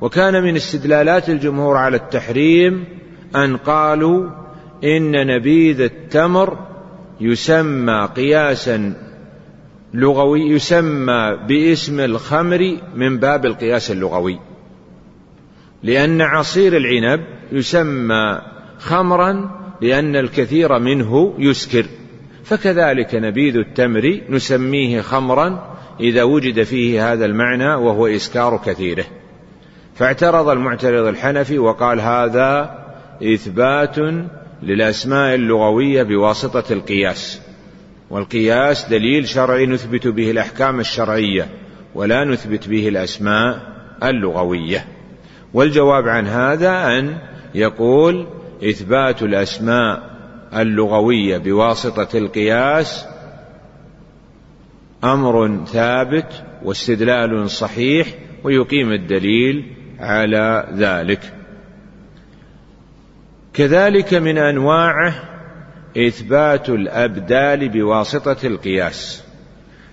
[0.00, 2.84] وكان من استدلالات الجمهور على التحريم
[3.36, 4.30] أن قالوا
[4.84, 6.58] إن نبيذ التمر
[7.20, 8.94] يسمى قياسا
[9.94, 14.38] لغوي يسمى باسم الخمر من باب القياس اللغوي.
[15.82, 18.40] لأن عصير العنب يسمى
[18.78, 19.50] خمرا
[19.80, 21.86] لأن الكثير منه يسكر.
[22.48, 29.04] فكذلك نبيذ التمر نسميه خمرا إذا وجد فيه هذا المعنى وهو إسكار كثيره.
[29.94, 32.78] فاعترض المعترض الحنفي وقال هذا
[33.22, 33.96] إثبات
[34.62, 37.40] للأسماء اللغوية بواسطة القياس.
[38.10, 41.48] والقياس دليل شرعي نثبت به الأحكام الشرعية
[41.94, 43.60] ولا نثبت به الأسماء
[44.02, 44.86] اللغوية.
[45.54, 47.18] والجواب عن هذا أن
[47.54, 48.26] يقول
[48.62, 50.15] إثبات الأسماء
[50.56, 53.06] اللغوية بواسطة القياس
[55.04, 58.06] أمر ثابت واستدلال صحيح
[58.44, 61.32] ويقيم الدليل على ذلك.
[63.54, 65.14] كذلك من أنواعه
[65.96, 69.24] إثبات الأبدال بواسطة القياس.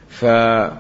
[0.10, 0.74] فهل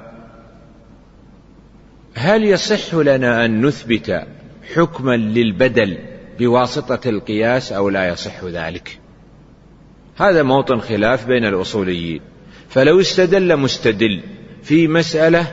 [2.43, 4.27] يصح لنا أن نثبت
[4.73, 5.97] حكما للبدل
[6.39, 9.02] بواسطة القياس أو لا يصح ذلك؟
[10.17, 12.21] هذا موطن خلاف بين الأصوليين.
[12.69, 14.21] فلو استدل مستدل
[14.63, 15.47] في مسألة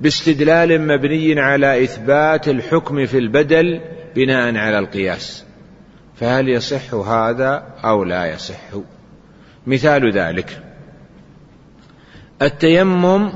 [0.00, 3.80] باستدلال مبني على إثبات الحكم في البدل
[4.16, 5.44] بناء على القياس.
[6.16, 8.60] فهل يصح هذا أو لا يصح؟
[9.66, 10.62] مثال ذلك.
[12.42, 13.32] التيمم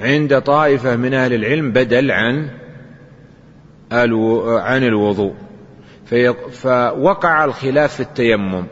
[0.00, 2.48] عند طائفة من أهل العلم بدل عن
[3.92, 5.34] عن الوضوء.
[6.52, 8.66] فوقع الخلاف في التيمم.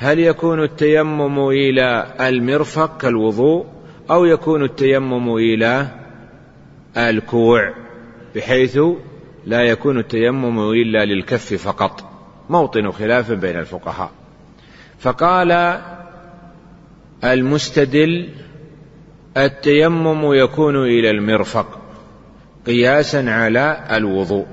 [0.00, 3.66] هل يكون التيمم إلى المرفق كالوضوء
[4.10, 5.86] أو يكون التيمم إلى
[6.96, 7.74] الكوع؟
[8.34, 8.78] بحيث
[9.46, 12.04] لا يكون التيمم إلا للكف فقط.
[12.50, 14.10] موطن خلاف بين الفقهاء.
[14.98, 15.80] فقال
[17.24, 18.28] المستدل
[19.36, 21.80] التيمم يكون إلى المرفق
[22.66, 24.46] قياسا على الوضوء.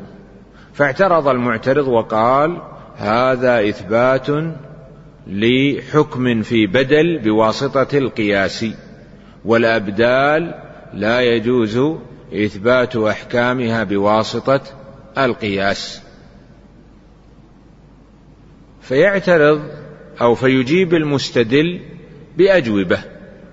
[0.73, 2.61] فاعترض المعترض وقال
[2.97, 4.29] هذا إثبات
[5.27, 8.65] لحكم في بدل بواسطة القياس
[9.45, 10.53] والأبدال
[10.93, 11.79] لا يجوز
[12.33, 14.61] إثبات أحكامها بواسطة
[15.17, 16.01] القياس.
[18.81, 19.61] فيعترض
[20.21, 21.81] أو فيجيب المستدل
[22.37, 22.99] بأجوبة.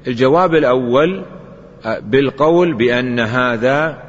[0.06, 1.24] الجواب الأول
[2.00, 4.02] بالقول بأن هذا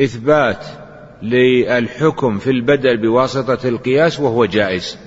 [0.00, 0.66] إثبات
[1.22, 4.98] للحكم في البدل بواسطة القياس وهو جائز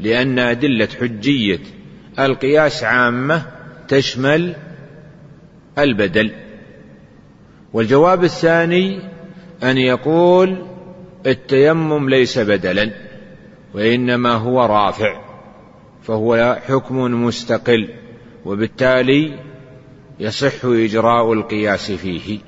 [0.00, 1.60] لأن أدلة حجية
[2.18, 3.42] القياس عامة
[3.88, 4.56] تشمل
[5.78, 6.30] البدل.
[7.72, 9.00] والجواب الثاني
[9.62, 10.66] أن يقول
[11.26, 12.90] التيمم ليس بدلا
[13.74, 15.20] وإنما هو رافع
[16.02, 17.88] فهو حكم مستقل
[18.44, 19.38] وبالتالي
[20.20, 22.38] يصح إجراء القياس فيه.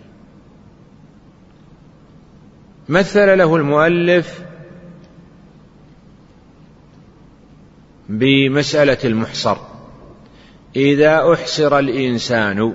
[2.90, 4.42] مثل له المؤلف
[8.08, 9.56] بمسألة المحصر.
[10.76, 12.72] إذا أحصر الإنسان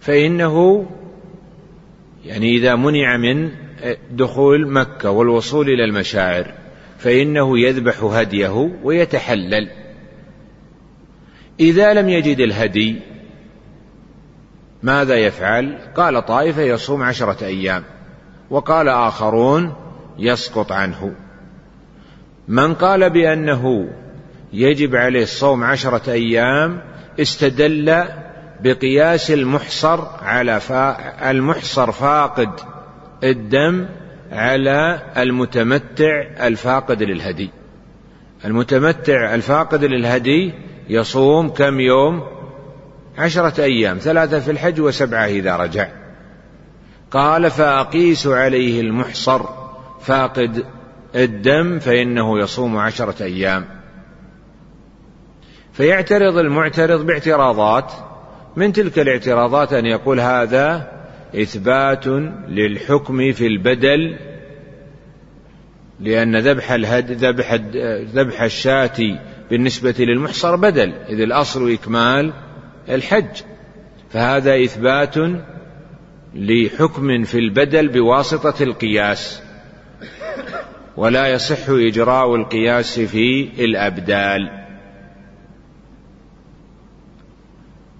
[0.00, 0.86] فإنه
[2.24, 3.50] يعني إذا منع من
[4.10, 6.54] دخول مكة والوصول إلى المشاعر
[6.98, 9.70] فإنه يذبح هديه ويتحلل.
[11.60, 12.96] إذا لم يجد الهدي
[14.82, 17.84] ماذا يفعل؟ قال طائفة يصوم عشرة أيام.
[18.50, 19.74] وقال آخرون
[20.18, 21.14] يسقط عنه.
[22.48, 23.88] من قال بأنه
[24.52, 26.80] يجب عليه الصوم عشرة أيام
[27.20, 28.04] استدل
[28.60, 32.50] بقياس المحصر على فا المحصر فاقد
[33.24, 33.86] الدم
[34.32, 37.50] على المتمتع الفاقد للهدي.
[38.44, 40.54] المتمتع الفاقد للهدي
[40.88, 42.22] يصوم كم يوم؟
[43.18, 45.88] عشرة أيام ثلاثة في الحج وسبعة إذا رجع.
[47.10, 49.42] قال فأقيس عليه المحصر
[50.00, 50.64] فاقد
[51.14, 53.64] الدم فإنه يصوم عشرة أيام.
[55.72, 57.92] فيعترض المعترض باعتراضات
[58.56, 60.92] من تلك الاعتراضات أن يقول هذا
[61.34, 62.06] إثبات
[62.48, 64.16] للحكم في البدل
[66.00, 67.54] لأن ذبح الهد ذبح
[68.14, 72.32] ذبح الشاة بالنسبة للمحصر بدل إذ الأصل إكمال
[72.88, 73.42] الحج.
[74.10, 75.14] فهذا إثبات
[76.34, 79.42] لحكم في البدل بواسطة القياس
[80.96, 84.50] ولا يصح إجراء القياس في الأبدال.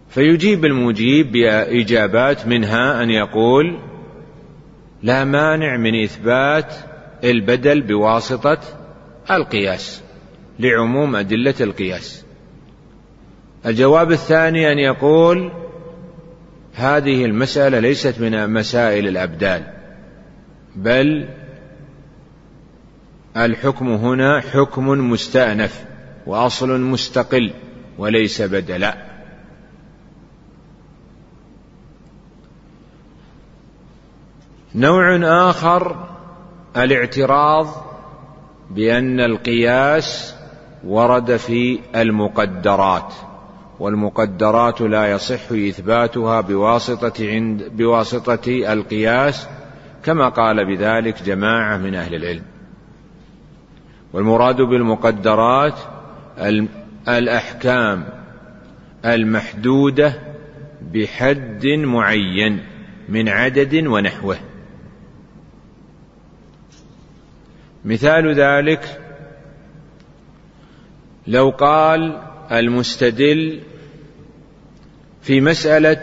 [0.08, 3.78] فيجيب المجيب بإجابات منها أن يقول
[5.02, 6.74] لا مانع من إثبات
[7.24, 8.58] البدل بواسطة
[9.30, 10.02] القياس
[10.58, 12.24] لعموم أدلة القياس.
[13.66, 15.52] الجواب الثاني أن يقول
[16.78, 19.62] هذه المسألة ليست من مسائل الأبدال
[20.76, 21.28] بل
[23.36, 25.84] الحكم هنا حكم مستأنف
[26.26, 27.52] وأصل مستقل
[27.98, 29.08] وليس بدلا
[34.74, 35.18] نوع
[35.50, 36.08] آخر
[36.76, 37.66] الاعتراض
[38.70, 40.34] بأن القياس
[40.84, 43.14] ورد في المقدرات.
[43.78, 49.48] والمقدرات لا يصح إثباتها بواسطة عند بواسطة القياس
[50.04, 52.42] كما قال بذلك جماعة من أهل العلم.
[54.12, 55.78] والمراد بالمقدرات
[57.08, 58.04] الأحكام
[59.04, 60.14] المحدودة
[60.92, 62.60] بحد معين
[63.08, 64.38] من عدد ونحوه.
[67.84, 69.00] مثال ذلك
[71.26, 73.60] لو قال المستدل
[75.22, 76.02] في مسألة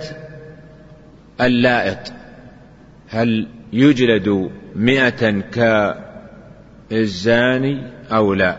[1.41, 2.13] اللائط.
[3.09, 5.41] هل يجلد مئة
[6.89, 8.57] كالزاني أو لا؟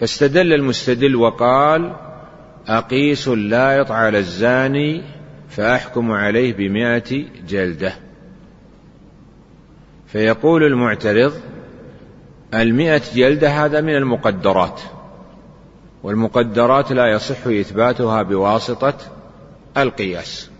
[0.00, 1.96] فاستدل المستدل وقال
[2.66, 5.02] أقيس اللائط على الزاني
[5.48, 7.92] فأحكم عليه بمئة جلدة.
[10.06, 11.32] فيقول المعترض
[12.54, 14.80] المئة جلدة هذا من المقدرات.
[16.02, 18.94] والمقدرات لا يصح إثباتها بواسطة
[19.76, 20.50] القياس.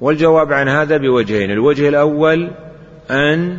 [0.00, 2.50] والجواب عن هذا بوجهين الوجه الأول
[3.10, 3.58] أن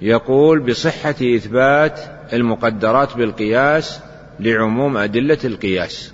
[0.00, 2.00] يقول بصحة إثبات
[2.32, 4.00] المقدرات بالقياس
[4.40, 6.12] لعموم أدلة القياس.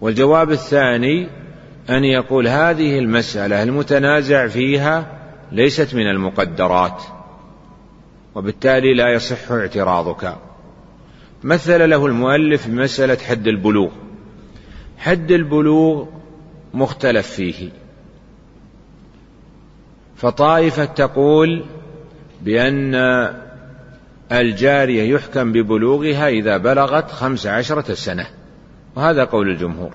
[0.00, 1.28] والجواب الثاني
[1.90, 5.18] أن يقول هذه المسألة المتنازع فيها
[5.52, 7.02] ليست من المقدرات
[8.34, 10.47] وبالتالي لا يصح اعتراضك.
[11.44, 13.90] مثل له المؤلف بمسألة حد البلوغ.
[14.98, 16.06] حد البلوغ
[16.74, 17.70] مختلف فيه.
[20.16, 21.64] فطائفة تقول
[22.42, 22.94] بأن
[24.32, 28.26] الجارية يحكم ببلوغها إذا بلغت خمس عشرة سنة.
[28.96, 29.94] وهذا قول الجمهور.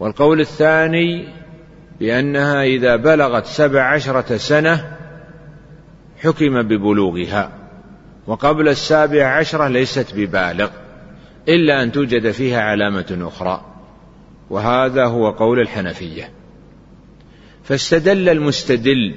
[0.00, 1.28] والقول الثاني
[2.00, 4.96] بأنها إذا بلغت سبع عشرة سنة
[6.22, 7.63] حكم ببلوغها.
[8.26, 10.70] وقبل السابع عشرة ليست ببالغ
[11.48, 13.64] إلا أن توجد فيها علامة أخرى
[14.50, 16.30] وهذا هو قول الحنفية.
[17.64, 19.14] فاستدل المستدل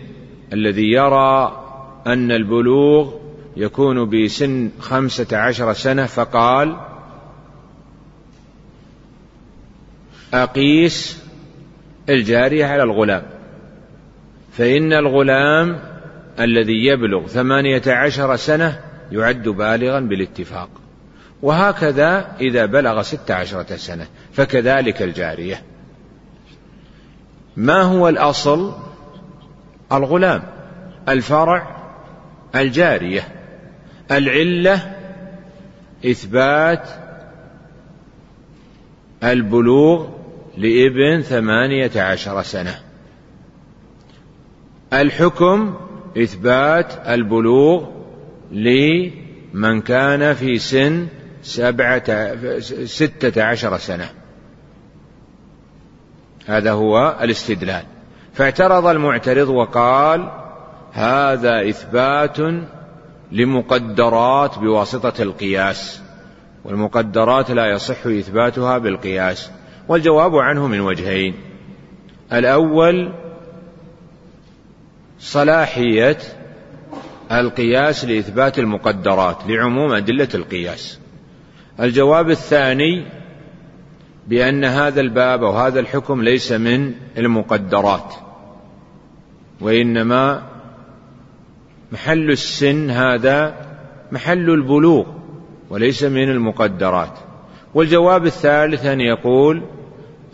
[0.53, 1.63] الذي يرى
[2.07, 3.13] أن البلوغ
[3.57, 6.77] يكون بسن خمسة عشر سنة فقال
[10.33, 11.23] أقيس
[12.09, 13.23] الجارية على الغلام
[14.51, 15.79] فإن الغلام
[16.39, 20.69] الذي يبلغ ثمانية عشر سنة يعد بالغا بالاتفاق.
[21.41, 25.61] وهكذا إذا بلغ ست عشرة سنة فكذلك الجارية.
[27.57, 28.73] ما هو الأصل؟
[29.91, 30.43] الغلام
[31.09, 31.77] الفرع
[32.55, 33.27] الجارية.
[34.11, 34.95] العلة
[36.05, 36.89] إثبات
[39.23, 40.07] البلوغ
[40.57, 42.79] لابن ثمانية عشر سنة.
[44.93, 45.75] الحكم
[46.17, 47.96] إثبات البلوغ
[48.51, 51.07] لمن كان في سن
[51.41, 52.35] سبعة
[52.85, 54.09] ستة عشر سنة.
[56.47, 57.83] هذا هو الاستدلال.
[58.33, 60.31] فاعترض المعترض وقال
[60.91, 62.37] هذا إثبات
[63.31, 66.01] لمقدرات بواسطة القياس
[66.63, 69.51] والمقدرات لا يصح إثباتها بالقياس.
[69.87, 71.35] والجواب عنه من وجهين.
[72.33, 73.13] الأول
[75.19, 76.17] صلاحية
[77.31, 80.99] القياس لإثبات المقدرات لعموم أدلة القياس.
[81.79, 83.05] الجواب الثاني
[84.27, 88.13] بأن هذا الباب أو هذا الحكم ليس من المقدرات
[89.61, 90.43] وإنما
[91.91, 93.55] محل السن هذا
[94.11, 95.05] محل البلوغ
[95.69, 97.13] وليس من المقدرات.
[97.73, 99.63] والجواب الثالث أن يقول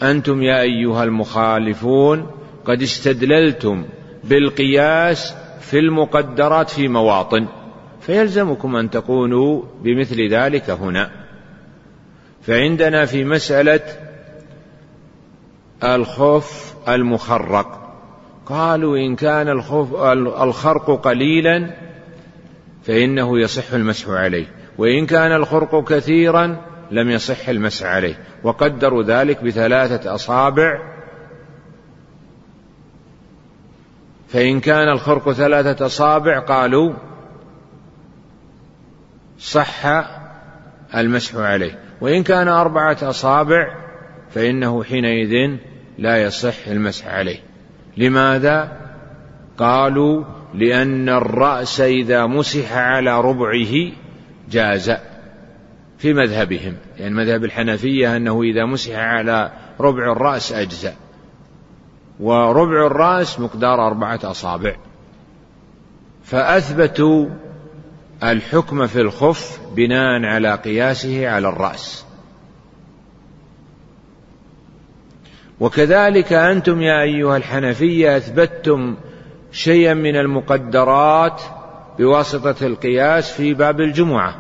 [0.04, 2.28] أنتم يا أيها المخالفون
[2.66, 3.86] قد استدللتم
[4.24, 7.48] بالقياس في المقدرات في مواطن
[8.02, 11.12] فيلزمكم أن تكونوا بمثل ذلك هنا.
[12.42, 13.82] فعندنا في مسألة
[15.84, 17.80] الخف المخرق.
[18.46, 19.96] قالوا إن كان الخف
[20.42, 21.72] الخرق قليلا
[22.84, 24.46] فإنه يصح المسح عليه
[24.78, 26.58] وإن كان الخرق كثيرا
[26.92, 28.16] لم يصح المسح عليه.
[28.44, 30.93] وقدروا ذلك بثلاثة أصابع
[34.34, 36.94] فإن كان الخرق ثلاثة أصابع قالوا
[39.40, 39.86] صح
[40.96, 41.80] المسح عليه.
[42.02, 43.76] وإن كان أربعة أصابع
[44.30, 45.58] فإنه حينئذ
[45.98, 47.40] لا يصح المسح عليه.
[47.98, 48.78] لماذا؟
[49.58, 50.24] قالوا
[50.54, 53.92] لأن الرأس إذا مسح على ربعه
[54.52, 54.94] جاز
[55.98, 56.76] في مذهبهم.
[56.98, 60.94] يعني مذهب الحنفية أنه إذا مسح على ربع الرأس أجزأ.
[62.24, 64.76] وربع الرأس مقدار أربعة أصابع.
[66.24, 67.30] فأثبتوا
[68.24, 72.06] الحكم في الخف بناء على قياسه على الرأس.
[75.60, 78.96] وكذلك أنتم يا أيها الحنفية أثبتتم
[79.52, 81.42] شيئا من المقدرات
[82.00, 84.36] بواسطة القياس في باب الجمعة.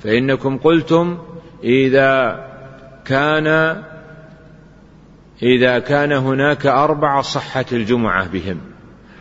[0.00, 1.18] فإنكم قلتم
[1.64, 2.44] إذا
[3.04, 3.76] كان
[5.44, 8.60] إذا كان هناك أربعة صحت الجمعة بهم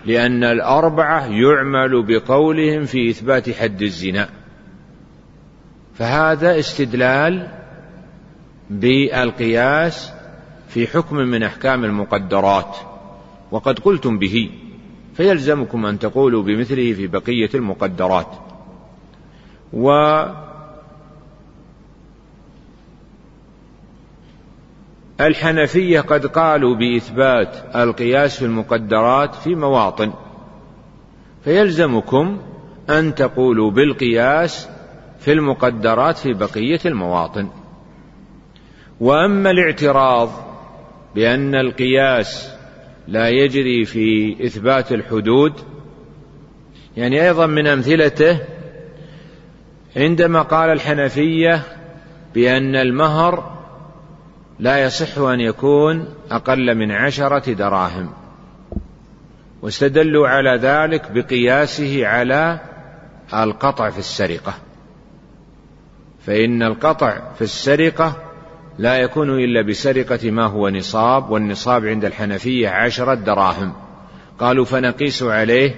[0.05, 4.30] لأن الأربعة يعمل بقولهم في إثبات حد الزنا.
[5.95, 7.47] فهذا استدلال
[8.69, 10.13] بالقياس
[10.67, 12.78] في حكم من أحكام المقدرات
[13.51, 14.49] وقد قلتم به
[15.13, 18.28] فيلزمكم أن تقولوا بمثله في بقية المقدرات.
[19.74, 19.91] و
[25.22, 30.14] الحنفية قد قالوا بإثبات القياس في المقدرات في مواطن
[31.43, 32.41] فيلزمكم
[32.89, 34.70] أن تقولوا بالقياس
[35.20, 37.49] في المقدرات في بقية المواطن.
[38.99, 40.30] وأما الاعتراض
[41.16, 42.53] بأن القياس
[43.07, 45.53] لا يجري في إثبات الحدود
[46.97, 48.39] يعني أيضا من أمثلته
[49.95, 51.61] عندما قال الحنفية
[52.34, 53.53] بأن المهر
[54.60, 58.10] لا يصح أن يكون أقل من عشرة دراهم.
[59.62, 62.60] واستدلوا على ذلك بقياسه على
[63.34, 64.54] القطع في السرقة.
[66.26, 68.16] فإن القطع في السرقة
[68.78, 73.74] لا يكون إلا بسرقة ما هو نصاب والنصاب عند الحنفية عشرة دراهم.
[74.39, 75.76] قالوا فنقيس عليه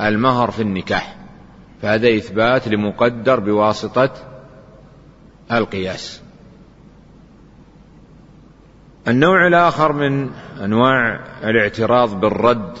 [0.00, 1.16] المهر في النكاح.
[1.82, 4.10] فهذا إثبات لمقدر بواسطة
[5.52, 6.21] القياس.
[9.08, 10.30] النوع الآخر من
[10.64, 12.78] أنواع الاعتراض بالرد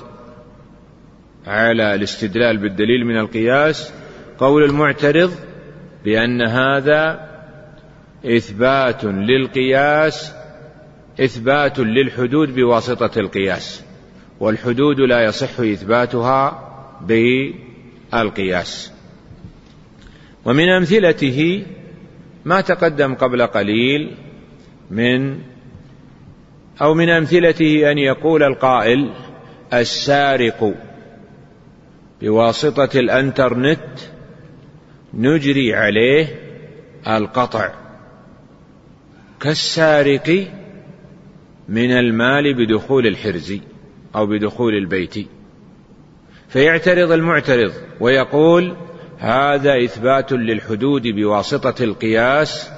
[1.46, 3.92] على الاستدلال بالدليل من القياس
[4.38, 5.32] قول المعترض
[6.04, 7.28] بأن هذا
[8.26, 10.32] إثبات للقياس
[11.20, 13.84] إثبات للحدود بواسطة القياس
[14.40, 16.68] والحدود لا يصح إثباتها
[17.00, 18.92] بالقياس.
[20.44, 21.66] ومن أمثلته
[22.44, 24.16] ما تقدم قبل قليل
[24.90, 25.38] من
[26.80, 29.12] أو من أمثلته أن يقول القائل
[29.72, 30.74] السارق.
[32.22, 33.80] بواسطة الإنترنت
[35.14, 36.26] نجري عليه
[37.08, 37.72] القطع.
[39.40, 40.46] كالسارق
[41.68, 43.54] من المال بدخول الحرز
[44.16, 45.26] أو بدخول البيت.
[46.48, 48.76] فيعترض المعترض ويقول
[49.18, 52.70] هذا إثبات للحدود بواسطة القياس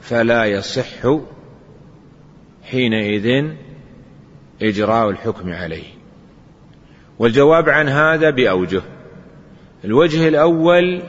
[0.00, 1.06] فلا يصح
[2.72, 3.46] حينئذ
[4.62, 5.92] إجراء الحكم عليه.
[7.18, 8.82] والجواب عن هذا بأوجه.
[9.84, 11.02] الوجه الأول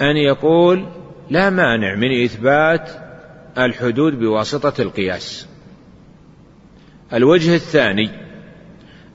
[0.00, 0.86] أن يقول
[1.30, 2.90] لا مانع من إثبات
[3.58, 5.48] الحدود بواسطة القياس.
[7.12, 8.10] الوجه الثاني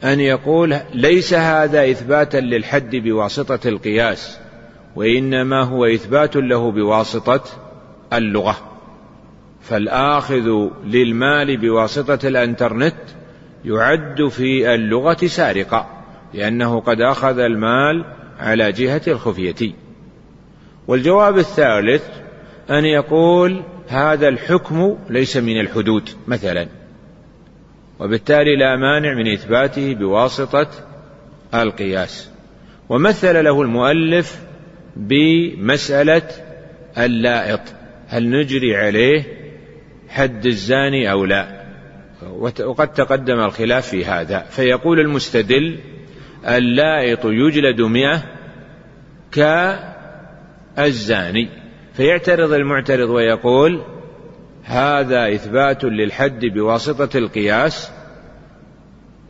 [0.03, 4.39] أن يقول ليس هذا إثباتا للحد بواسطة القياس
[4.95, 7.43] وإنما هو إثبات له بواسطة
[8.13, 8.74] اللغة.
[9.69, 12.95] فالآخذ للمال بواسطة الإنترنت
[13.65, 16.03] يعد في اللغة سارقة
[16.33, 18.05] لأنه قد أخذ المال
[18.39, 19.73] على جهة الخفية.
[20.87, 22.03] والجواب الثالث
[22.69, 26.67] أن يقول هذا الحكم ليس من الحدود مثلا.
[27.99, 30.67] وبالتالي لا مانع من إثباته بواسطة
[31.53, 32.29] القياس.
[32.89, 34.39] ومثل له المؤلف
[34.95, 36.27] بمسألة
[36.97, 37.61] اللائط
[38.07, 39.44] هل نجري عليه
[40.09, 41.65] حد الزاني أو لا.
[42.59, 44.39] وقد تقدم الخلاف في هذا.
[44.39, 45.79] فيقول المستدل
[46.47, 48.23] اللائط يجلد مئة
[50.75, 51.49] كالزاني.
[51.93, 53.81] فيعترض المعترض ويقول
[54.63, 57.91] هذا إثبات للحد بواسطة القياس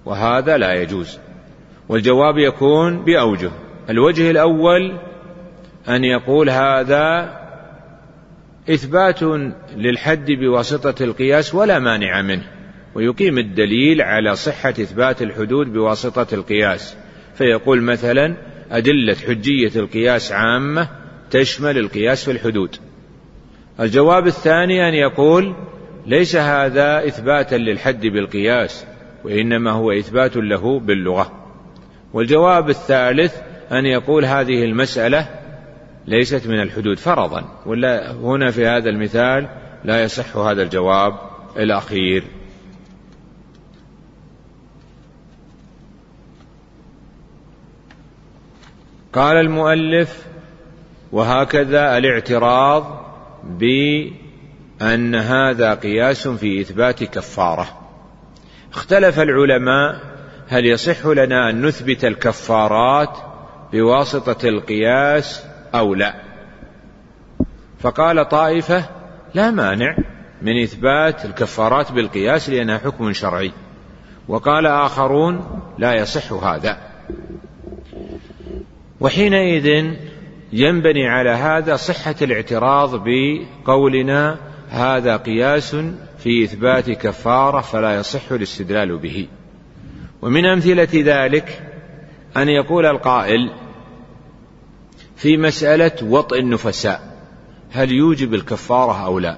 [0.05, 1.19] وهذا لا يجوز.
[1.89, 3.51] والجواب يكون بأوجه.
[3.89, 4.97] الوجه الأول
[5.89, 7.44] أن يقول هذا
[8.69, 9.23] إثبات
[9.75, 12.43] للحد بواسطة القياس ولا مانع منه
[12.95, 16.95] ويقيم الدليل على صحة إثبات الحدود بواسطة القياس.
[17.35, 18.35] فيقول مثلا
[18.71, 20.89] أدلة حجية القياس عامة
[21.31, 22.75] تشمل القياس في الحدود.
[23.79, 25.55] الجواب الثاني أن يقول
[26.05, 28.85] ليس هذا إثباتا للحد بالقياس
[29.23, 31.45] وإنما هو إثبات له باللغة.
[32.13, 33.35] والجواب الثالث
[33.71, 35.44] أن يقول هذه المسألة
[36.07, 37.61] ليست من الحدود فرضا.
[37.65, 39.47] ولا هنا في هذا المثال
[39.83, 41.13] لا يصح هذا الجواب
[41.57, 42.23] الأخير.
[49.13, 50.25] قال المؤلف
[51.11, 53.05] وهكذا الاعتراض
[53.43, 57.67] بأن هذا قياس في إثبات كفارة
[58.73, 60.01] اختلف العلماء
[60.47, 63.17] هل يصح لنا أن نثبت الكفارات
[63.73, 65.43] بواسطة القياس
[65.79, 66.15] أو لا.
[67.79, 68.85] فقال طائفة
[69.33, 69.97] لا مانع
[70.41, 73.51] من إثبات الكفارات بالقياس لأنها حكم شرعي.
[74.27, 76.77] وقال آخرون لا يصح هذا.
[78.99, 79.93] وحينئذ
[80.53, 84.37] ينبني على هذا صحة الاعتراض بقولنا
[84.69, 85.75] هذا قياس
[86.17, 89.27] في إثبات كفارة فلا يصح الاستدلال به.
[90.21, 91.61] ومن أمثلة ذلك
[92.37, 93.64] أن يقول القائل
[95.15, 97.15] في مسألة وطئ النفساء.
[97.71, 99.37] هل يوجب الكفارة أو لا؟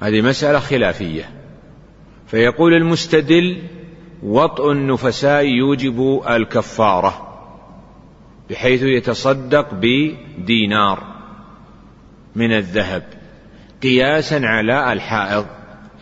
[0.00, 1.30] هذه مسألة خلافية.
[2.26, 3.62] فيقول المستدل
[4.22, 7.26] وطئ النفساء يوجب الكفارة
[8.50, 11.02] بحيث يتصدق بدينار
[12.36, 13.02] من الذهب
[13.82, 15.46] قياسا على الحائض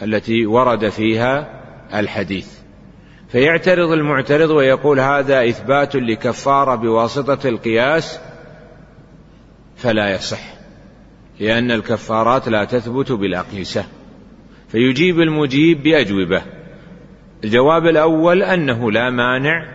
[0.02, 1.60] التي ورد فيها
[1.94, 2.63] الحديث.
[3.34, 8.20] فيعترض المعترض ويقول هذا إثبات لكفارة بواسطة القياس
[9.76, 10.40] فلا يصح
[11.40, 13.84] لأن الكفارات لا تثبت بالأقيسة.
[14.68, 16.42] فيجيب المجيب بأجوبة.
[17.44, 19.66] الجواب الأول أنه لا مانع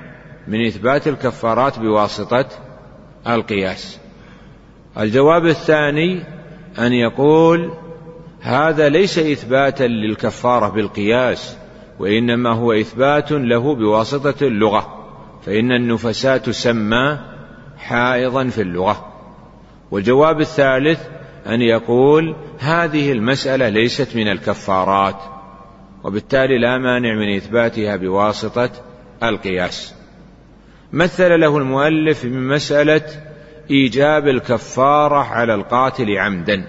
[0.47, 2.45] من إثبات الكفارات بواسطة
[3.27, 3.99] القياس.
[4.97, 6.23] الجواب الثاني
[6.79, 7.73] أن يقول
[8.41, 11.57] هذا ليس إثباتا للكفارة بالقياس
[11.99, 15.05] وإنما هو إثبات له بواسطة اللغة
[15.45, 17.19] فإن النفساء تسمى
[17.77, 19.05] حائضا في اللغة.
[19.91, 21.07] والجواب الثالث
[21.47, 25.15] أن يقول هذه المسألة ليست من الكفارات
[26.03, 28.69] وبالتالي لا مانع من إثباتها بواسطة
[29.23, 29.95] القياس.
[30.93, 33.01] مثل له المؤلف من مسألة
[33.71, 36.65] إيجاب الكفارة على القاتل عمدا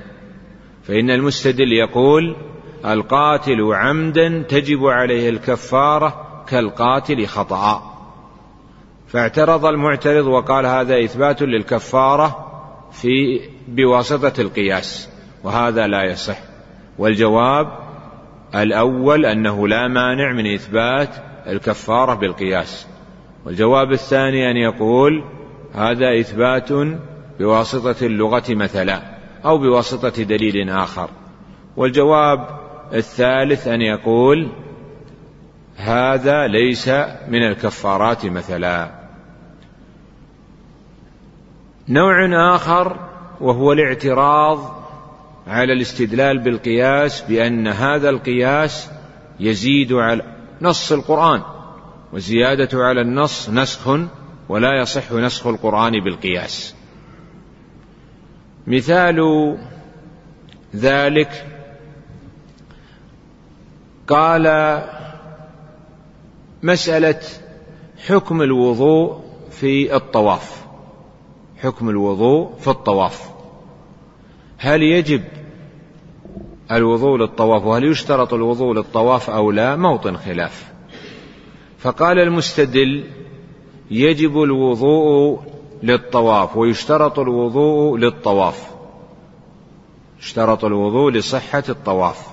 [0.82, 2.36] فإن المستدل يقول
[2.84, 7.82] القاتل عمدا تجب عليه الكفارة كالقاتل خطأ.
[9.08, 12.46] فاعترض المعترض وقال هذا إثبات للكفارة
[12.92, 15.08] في بواسطة القياس
[15.44, 16.38] وهذا لا يصح.
[16.98, 17.68] والجواب
[18.54, 21.08] الأول أنه لا مانع من إثبات
[21.46, 22.86] الكفارة بالقياس.
[23.46, 25.24] والجواب الثاني أن يقول
[25.74, 26.68] هذا إثبات
[27.38, 29.02] بواسطة اللغة مثلا
[29.44, 31.10] أو بواسطة دليل آخر.
[31.76, 32.59] والجواب
[32.94, 34.48] الثالث أن يقول
[35.76, 36.88] هذا ليس
[37.28, 38.90] من الكفارات مثلا.
[41.88, 42.14] نوع
[42.54, 42.96] آخر
[43.40, 44.80] وهو الاعتراض
[45.46, 48.90] على الاستدلال بالقياس بأن هذا القياس
[49.40, 50.22] يزيد على
[50.62, 51.42] نص القرآن
[52.12, 53.98] والزيادة على النص نسخ
[54.48, 56.74] ولا يصح نسخ القرآن بالقياس.
[58.66, 59.20] مثال
[60.76, 61.49] ذلك
[64.10, 64.46] قال
[66.62, 67.20] مسألة
[68.06, 70.64] حكم الوضوء في الطواف.
[71.62, 73.30] حكم الوضوء في الطواف.
[74.58, 75.22] هل يجب
[76.70, 80.72] الوضوء للطواف وهل يشترط الوضوء للطواف أو لا؟ موطن خلاف.
[81.78, 83.04] فقال المستدل
[83.90, 85.40] يجب الوضوء
[85.82, 88.70] للطواف ويشترط الوضوء للطواف.
[90.18, 92.29] اشترط الوضوء لصحة الطواف.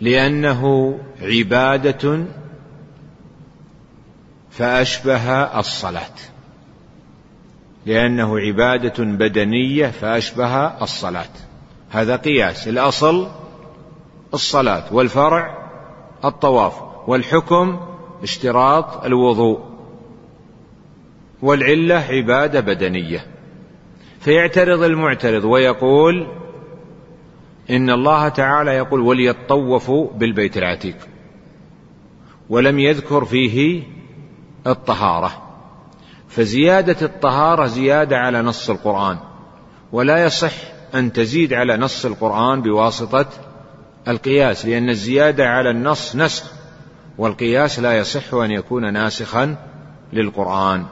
[0.00, 2.24] لأنه عبادة
[4.50, 6.14] فأشبه الصلاة.
[7.86, 11.28] لأنه عبادة بدنية فأشبه الصلاة.
[11.90, 12.68] هذا قياس.
[12.68, 13.28] الأصل
[14.34, 15.68] الصلاة والفرع
[16.24, 16.74] الطواف
[17.06, 17.80] والحكم
[18.22, 19.60] اشتراط الوضوء
[21.42, 23.26] والعلة عبادة بدنية.
[24.20, 26.26] فيعترض المعترض ويقول
[27.70, 30.96] إن الله تعالى يقول وليطوفوا بالبيت العتيق
[32.48, 33.82] ولم يذكر فيه
[34.66, 35.42] الطهارة.
[36.28, 39.18] فزيادة الطهارة زيادة على نص القرآن
[39.92, 40.52] ولا يصح
[40.94, 43.26] أن تزيد على نص القرآن بواسطة
[44.08, 46.52] القياس لأن الزيادة على النص نسخ
[47.18, 49.56] والقياس لا يصح أن يكون ناسخا
[50.12, 50.84] للقرآن.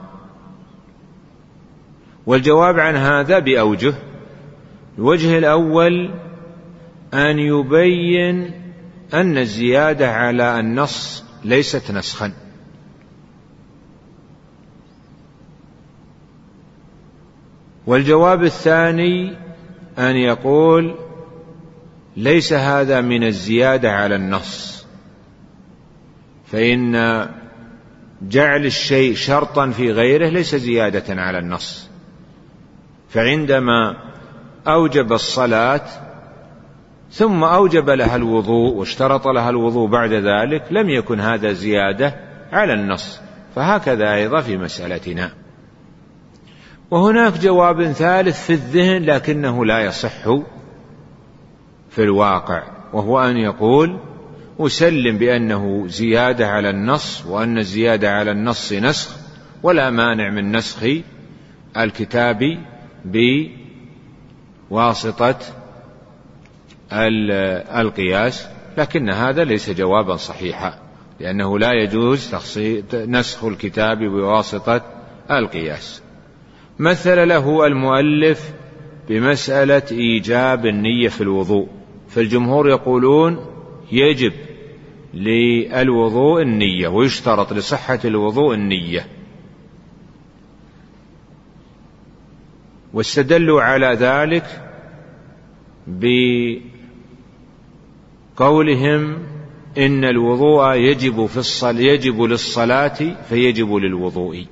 [2.27, 3.95] والجواب عن هذا بأوجه
[4.99, 6.11] الوجه الأول
[7.15, 8.51] أن يبين
[9.15, 12.33] أن الزيادة على النص ليست نسخا.
[17.87, 19.37] والجواب الثاني
[19.99, 20.95] أن يقول
[22.17, 24.87] ليس هذا من الزيادة على النص
[26.47, 27.29] فإن
[28.23, 31.89] جعل الشيء شرطا في غيره ليس زيادة على النص.
[33.09, 33.97] فعندما
[34.67, 36.06] أوجب الصلاة
[37.11, 42.15] ثم أوجب لها الوضوء واشترط لها الوضوء بعد ذلك لم يكن هذا زيادة
[42.53, 43.21] على النص.
[43.55, 45.31] فهكذا أيضا في مسألتنا.
[46.91, 50.25] وهناك جواب ثالث في الذهن لكنه لا يصح
[51.91, 53.99] في الواقع وهو أن يقول
[54.61, 59.17] أسلم بأنه زيادة على النص وأن الزيادة على النص نسخ
[59.63, 60.87] ولا مانع من نسخ
[61.77, 62.59] الكتاب
[64.71, 65.39] بواسطة
[66.93, 70.79] القياس لكن هذا ليس جوابا صحيحا
[71.21, 72.35] لأنه لا يجوز
[72.95, 74.83] نسخ الكتاب بواسطة
[75.31, 76.03] القياس.
[76.79, 78.53] مثل له المؤلف
[79.09, 81.69] بمسألة إيجاب النية في الوضوء.
[82.09, 83.47] فالجمهور يقولون
[83.93, 84.33] يجب
[85.15, 89.07] للوضوء النية ويشترط لصحة الوضوء النية.
[92.93, 94.63] واستدلوا على ذلك
[98.37, 99.19] بقولهم
[99.79, 104.47] إن الوضوء يجب في الصلاة يجب للصلاة فيجب للوضوء.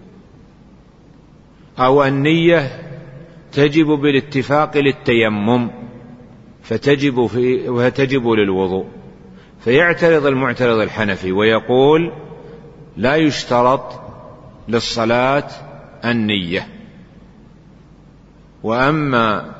[1.78, 2.70] أو النية
[3.52, 5.70] تجب بالاتفاق للتيمم
[6.62, 8.86] فتجب في وتجب للوضوء.
[9.60, 12.12] فيعترض المعترض الحنفي ويقول
[12.96, 14.00] لا يشترط
[14.68, 15.48] للصلاة
[16.04, 16.68] النية.
[18.62, 19.54] وأما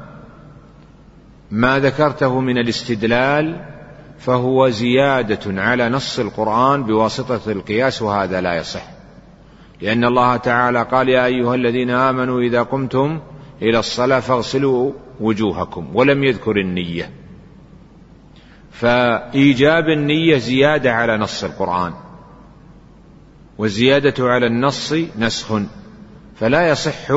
[1.51, 3.74] ما ذكرته من الاستدلال
[4.25, 8.83] فهو زيادة على نص القرآن بواسطة القياس وهذا لا يصح.
[9.81, 13.21] لأن الله تعالى قال يا أيها الذين آمنوا إذا قمتم
[13.63, 17.11] إلى الصلاة فاغسلوا وجوهكم ولم يذكر النية.
[18.73, 21.93] فإيجاب النية زيادة على نص القرآن
[23.59, 25.61] والزيادة على النص نسخ.
[26.37, 27.11] فلا يصح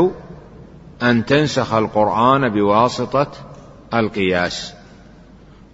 [1.03, 3.31] أن تنسخ القرآن بواسطة
[3.93, 4.76] القياس.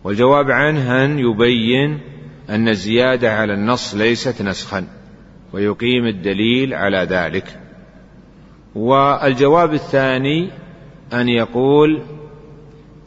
[0.04, 2.00] والجواب عنه أن يبين
[2.50, 4.88] أن الزيادة على النص ليست نسخا
[5.54, 7.60] ويقيم الدليل على ذلك.
[8.76, 10.50] والجواب الثاني
[11.14, 12.02] أن يقول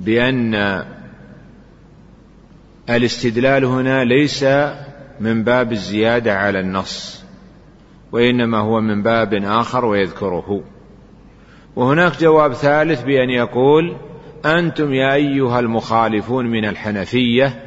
[0.01, 0.85] بأن
[2.91, 4.45] الاستدلال هنا ليس
[5.21, 7.25] من باب الزيادة على النص
[8.13, 10.63] وإنما هو من باب آخر ويذكره.
[11.77, 13.97] وهناك جواب ثالث بأن يقول
[14.47, 17.63] أنتم يا أيها المخالفون من الحنفية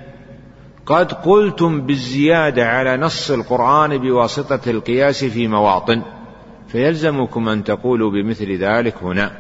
[0.85, 6.01] قد قلتم بالزيادة على نص القرآن بواسطة القياس في مواطن
[6.67, 9.31] فيلزمكم أن تقولوا بمثل ذلك هنا.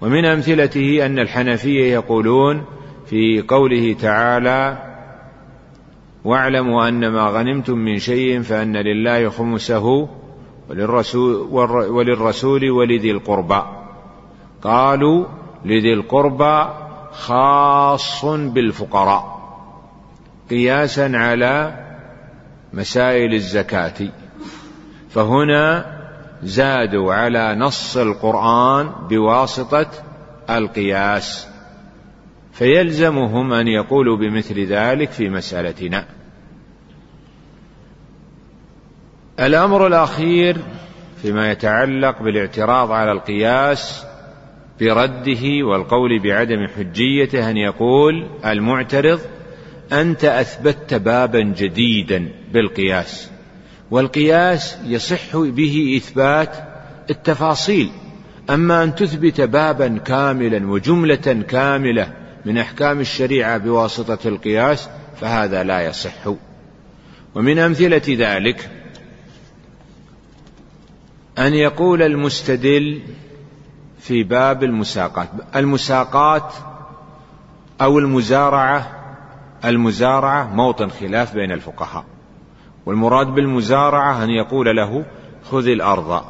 [0.00, 2.64] ومن أمثلته أن الحنفية يقولون
[3.06, 4.78] في قوله تعالى
[6.24, 10.08] واعلموا أن ما غنمتم من شيء فأن لله خمسه
[10.70, 11.34] وللرسول,
[11.90, 13.62] وللرسول ولذي القربى
[14.62, 15.24] قالوا
[15.64, 16.68] لذي القربى
[17.12, 19.42] خاص بالفقراء
[20.50, 21.74] قياسا على
[22.72, 24.08] مسائل الزكاة.
[25.10, 25.86] فهنا
[26.42, 29.86] زادوا على نص القرآن بواسطة
[30.50, 31.48] القياس.
[32.52, 36.04] فيلزمهم أن يقولوا بمثل ذلك في مسألتنا.
[39.40, 40.56] الأمر الأخير
[41.22, 44.06] فيما يتعلق بالاعتراض على القياس
[44.80, 49.20] برده والقول بعدم حجيته أن يقول المعترض
[49.92, 53.30] أنت اثبتت بابا جديدا بالقياس
[53.90, 56.56] والقياس يصح به إثبات
[57.10, 57.90] التفاصيل
[58.50, 62.12] أما أن تثبت بابا كاملا وجملة كاملة
[62.44, 64.88] من أحكام الشريعة بواسطة القياس
[65.20, 66.34] فهذا لا يصح.
[67.34, 68.70] ومن أمثلة ذلك
[71.38, 73.00] أن يقول المستدل
[74.02, 75.28] في باب المساقات.
[75.56, 76.54] المساقات
[77.80, 78.98] أو المزارعة
[79.64, 82.04] المزارعة موطن خلاف بين الفقهاء.
[82.86, 85.04] والمراد بالمزارعة أن يقول له
[85.50, 86.24] خذ الأرض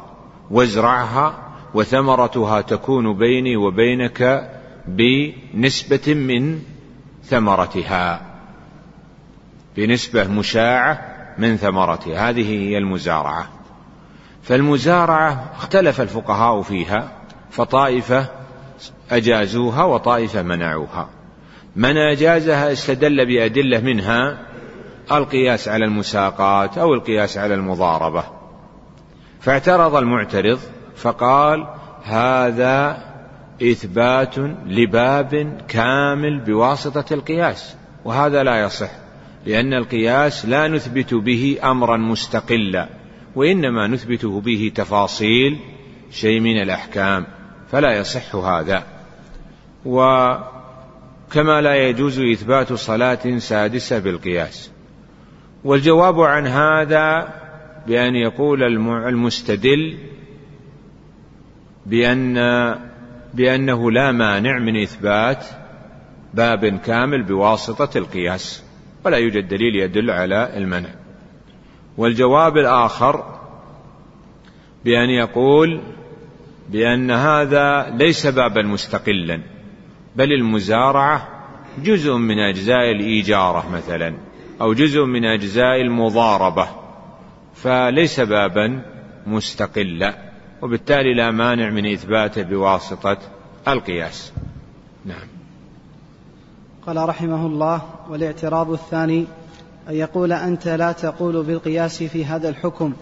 [0.51, 1.35] وازرعها
[1.73, 4.51] وثمرتها تكون بيني وبينك
[4.87, 6.59] بنسبة من
[7.23, 8.21] ثمرتها.
[9.77, 11.01] بنسبة مشاعة
[11.37, 12.29] من ثمرتها.
[12.29, 13.47] هذه هي المزارعة.
[14.43, 17.11] فالمزارعة اختلف الفقهاء فيها.
[17.53, 18.25] فطائفة
[19.11, 21.09] أجازوها وطائفة منعوها.
[21.75, 24.39] من أجازها استدل بأدلة منها
[25.11, 28.23] القياس على المساقات أو القياس على المضاربة.
[29.39, 30.59] فاعترض المعترض
[30.95, 31.67] فقال
[32.03, 32.97] هذا
[33.61, 37.75] إثبات لباب كامل بواسطة القياس
[38.05, 38.89] وهذا لا يصح
[39.45, 42.89] لأن القياس لا نثبت به أمرا مستقلا
[43.35, 45.59] وإنما نثبته به تفاصيل
[46.11, 47.25] شيء من الأحكام.
[47.73, 48.83] فلا يصح هذا.
[49.85, 54.71] وكما لا يجوز إثبات صلاة سادسة بالقياس.
[55.63, 57.33] والجواب عن هذا
[57.87, 58.63] بأن يقول
[59.07, 59.97] المستدل
[61.85, 62.35] بأن
[63.33, 65.45] بأنه لا مانع من إثبات
[66.33, 68.63] باب كامل بواسطة القياس
[69.05, 70.89] ولا يوجد دليل يدل على المنع.
[71.97, 73.39] والجواب الآخر
[74.85, 75.81] بأن يقول
[76.69, 79.41] بأن هذا ليس بابا مستقلا
[80.15, 81.27] بل المزارعة
[81.77, 84.13] جزء من أجزاء الإيجارة مثلا
[84.61, 86.67] أو جزء من أجزاء المضاربة.
[87.55, 88.81] فليس بابا
[89.27, 90.17] مستقلا
[90.61, 93.17] وبالتالي لا مانع من إثباته بواسطة
[93.67, 94.33] القياس.
[95.05, 95.27] نعم.
[96.87, 99.25] قال رحمه الله والاعتراض الثاني
[99.89, 102.93] أن يقول أنت لا تقول بالقياس في هذا الحكم.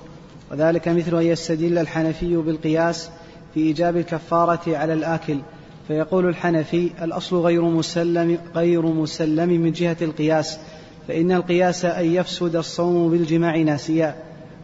[0.52, 3.10] وذلك مثل أن يستدل الحنفي بالقياس
[3.54, 5.38] في إيجاب الكفارة على الآكل.
[5.88, 10.60] فيقول الحنفي الأصل غير مسلم غير مسلم من جهة القياس
[11.08, 14.16] فإن القياس أن يفسد الصوم بالجماع ناسيا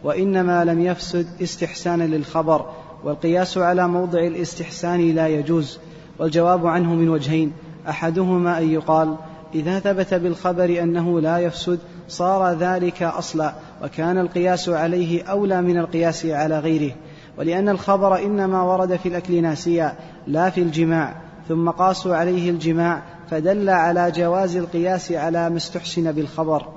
[0.04, 2.70] وإنما لم يفسد استحسانا للخبر
[3.04, 5.78] والقياس على موضع الاستحسان لا يجوز.
[6.18, 7.52] والجواب عنه من وجهين
[7.88, 9.16] أحدهما أن يقال
[9.54, 11.78] إذا ثبت بالخبر أنه لا يفسد
[12.08, 16.92] صار ذلك أصلا وكان القياس عليه أولى من القياس على غيره.
[17.38, 21.16] ولأن الخبر إنما ورد في الأكل ناسيا لا في الجماع.
[21.48, 26.68] ثم قاسوا عليه الجماع فدل على جواز القياس على ما استحسن بالخبر.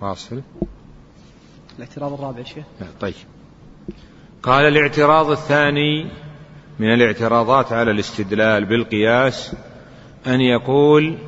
[0.00, 0.42] واصل.
[1.78, 2.64] الاعتراض الرابع شيخ.
[3.00, 3.14] طيب.
[4.42, 6.10] قال الاعتراض الثاني
[6.78, 9.52] من الاعتراضات على الاستدلال بالقياس
[10.26, 11.18] أن يقول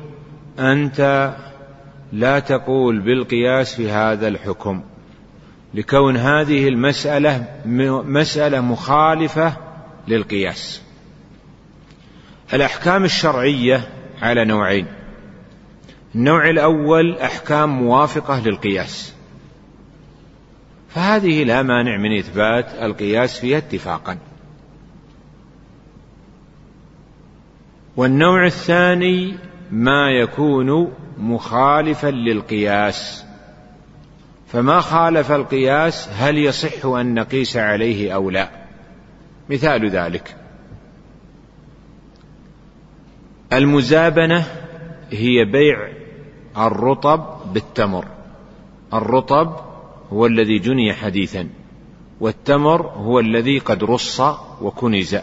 [0.59, 1.31] أنت
[2.11, 4.83] لا تقول بالقياس في هذا الحكم
[5.73, 7.47] لكون هذه المسألة
[8.05, 9.57] مسألة مخالفة
[10.07, 10.81] للقياس.
[12.53, 13.89] الأحكام الشرعية
[14.21, 14.85] على نوعين.
[16.15, 19.13] النوع الأول أحكام موافقة للقياس.
[20.89, 24.17] فهذه لا مانع من إثبات القياس فيها اتفاقا.
[27.97, 29.37] والنوع الثاني
[29.71, 33.25] ما يكون مخالفا للقياس.
[34.47, 38.49] فما خالف القياس هل يصح أن نقيس عليه أو لا؟
[39.49, 40.35] مثال ذلك.
[43.53, 44.45] المزابنة
[45.11, 45.89] هي بيع
[46.57, 48.05] الرطب بالتمر.
[48.93, 49.55] الرطب
[50.13, 51.49] هو الذي جني حديثا
[52.19, 54.21] والتمر هو الذي قد رص
[54.61, 55.17] وكنز.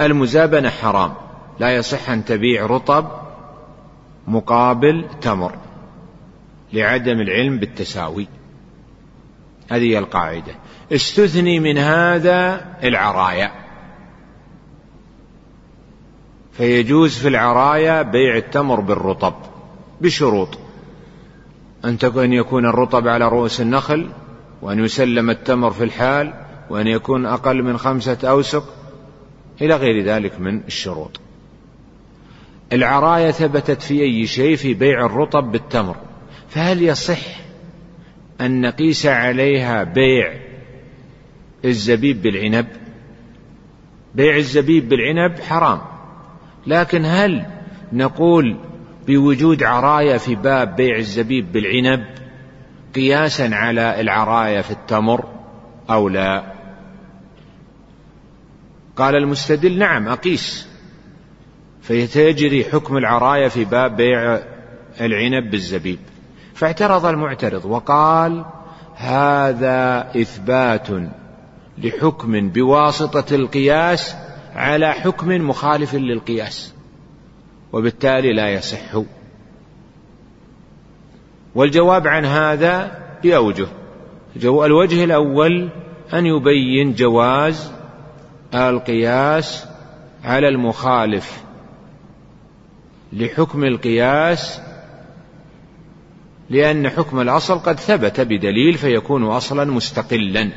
[0.00, 1.14] المزابنة حرام.
[1.60, 3.06] لا يصح أن تبيع رطب
[4.26, 5.54] مقابل تمر
[6.72, 8.28] لعدم العلم بالتساوي.
[9.70, 10.54] هذه هي القاعدة.
[10.92, 13.52] استثني من هذا العرايا.
[16.52, 19.34] فيجوز في العرايا بيع التمر بالرطب
[20.00, 20.58] بشروط.
[21.84, 24.10] أن أن يكون الرطب على رؤوس النخل
[24.62, 26.34] وأن يسلم التمر في الحال
[26.70, 28.64] وأن يكون أقل من خمسة أوسق
[29.60, 31.20] إلى غير ذلك من الشروط.
[32.72, 35.96] العراية ثبتت في أي شيء في بيع الرطب بالتمر.
[36.48, 37.20] فهل يصح
[38.40, 40.34] أن نقيس عليها بيع
[41.64, 42.66] الزبيب بالعنب؟
[44.14, 45.80] بيع الزبيب بالعنب حرام.
[46.66, 47.46] لكن هل
[47.92, 48.56] نقول
[49.06, 52.04] بوجود عرايا في باب بيع الزبيب بالعنب
[52.94, 55.24] قياسا على العرايا في التمر
[55.90, 56.52] أو لا؟
[58.96, 60.67] قال المستدل نعم أقيس.
[61.88, 64.40] فيتجري حكم العرايا في باب بيع
[65.00, 65.98] العنب بالزبيب.
[66.54, 68.44] فاعترض المعترض وقال
[68.94, 70.88] هذا إثبات
[71.78, 74.16] لحكم بواسطة القياس
[74.54, 76.74] على حكم مخالف للقياس
[77.72, 79.02] وبالتالي لا يصح.
[81.54, 83.66] والجواب عن هذا بأوجه
[84.36, 85.68] الوجه الأول
[86.14, 87.72] أن يبين جواز
[88.54, 89.66] القياس
[90.24, 91.47] على المخالف
[93.12, 94.60] لحكم القياس
[96.50, 100.50] لأن حكم الأصل قد ثبت بدليل فيكون أصلا مستقلا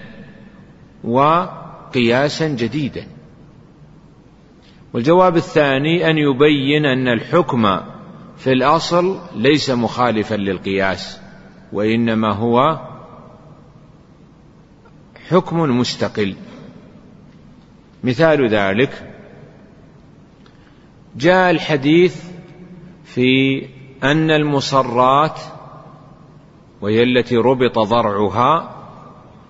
[1.04, 3.08] وقياسا جديدا.
[4.94, 7.80] والجواب الثاني أن يبين أن الحكم
[8.38, 11.20] في الأصل ليس مخالفا للقياس
[11.74, 12.80] وإنما هو
[15.30, 16.36] حكم مستقل.
[18.04, 19.12] مثال ذلك
[21.16, 22.31] جاء الحديث
[23.14, 23.62] في
[24.04, 25.40] أن المصرات
[26.82, 28.76] وهي التي ربط ضرعها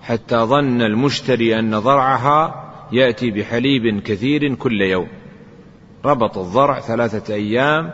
[0.02, 5.08] حتى ظن المشتري أن ضرعها يأتي بحليب كثير كل يوم.
[6.04, 7.90] ربط الضرع ثلاثة أيام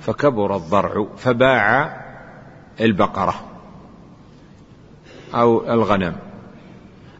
[0.00, 1.96] فكبر الضرع فباع
[2.80, 3.34] البقرة
[5.34, 6.16] أو الغنم.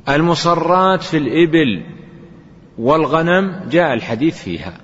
[0.09, 1.83] المصرات في الإبل
[2.79, 4.75] والغنم جاء الحديث فيها.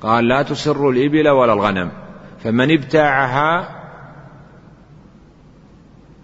[0.00, 2.07] قال لا تسر الإبل ولا الغنم.
[2.44, 3.78] فمن ابتاعها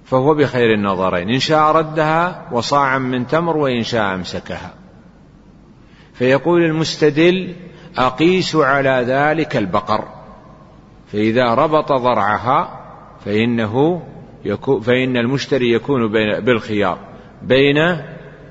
[0.04, 4.74] فهو بخير النظرين إن شاء ردها وصاعا من تمر وإن شاء أمسكها.
[6.14, 7.54] فيقول المستدل
[7.98, 10.04] أقيس على ذلك البقر.
[11.12, 12.80] فإذا ربط ضرعها
[13.24, 14.02] فإنه
[14.44, 16.98] يكون فإن المشتري يكون بالخيار
[17.42, 17.78] بين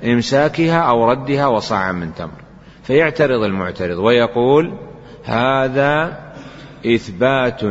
[0.03, 2.43] إمساكها أو ردها وصاعا من تمر.
[2.83, 4.73] فيعترض المعترض ويقول
[5.23, 6.22] هذا
[6.85, 7.61] إثبات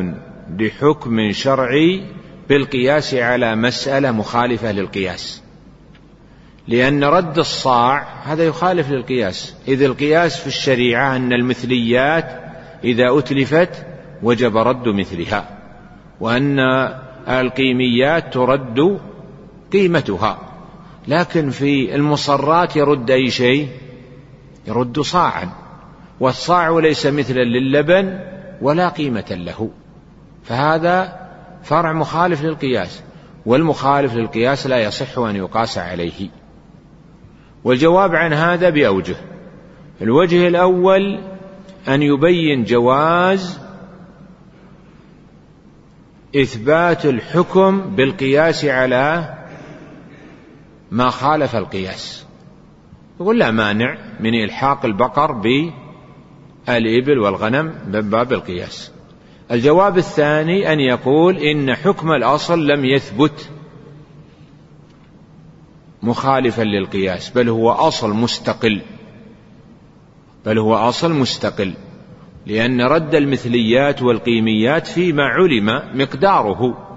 [0.58, 2.04] لحكم شرعي
[2.48, 5.42] بالقياس على مسألة مخالفة للقياس.
[6.68, 9.54] لأن رد الصاع هذا يخالف للقياس.
[9.68, 12.40] إذ القياس في الشريعة أن المثليات
[12.84, 13.86] إذا أتلفت
[14.22, 15.58] وجب رد مثلها
[16.20, 16.58] وأن
[17.28, 19.00] القيميات ترد
[19.72, 20.38] قيمتها.
[21.08, 23.68] لكن في المصرات يرد أي شيء؟
[24.66, 25.50] يرد صاعا.
[26.20, 28.31] والصاع ليس مثلا للبن
[28.62, 29.70] ولا قيمة له.
[30.44, 31.28] فهذا
[31.62, 33.02] فرع مخالف للقياس
[33.46, 36.28] والمخالف للقياس لا يصح أن يقاس عليه.
[37.64, 39.16] والجواب عن هذا بأوجه.
[40.02, 41.20] الوجه الأول
[41.88, 43.60] أن يبين جواز
[46.36, 49.34] إثبات الحكم بالقياس على
[50.90, 52.26] ما خالف القياس.
[53.20, 55.32] يقول لا مانع من إلحاق البقر
[56.66, 58.92] بالإبل والغنم من باب القياس.
[59.50, 63.50] الجواب الثاني أن يقول إن حكم الأصل لم يثبت
[66.02, 68.80] مخالفا للقياس بل هو أصل مستقل.
[70.46, 71.74] بل هو أصل مستقل
[72.46, 76.88] لأن رد المثليات والقيميات فيما علم مقداره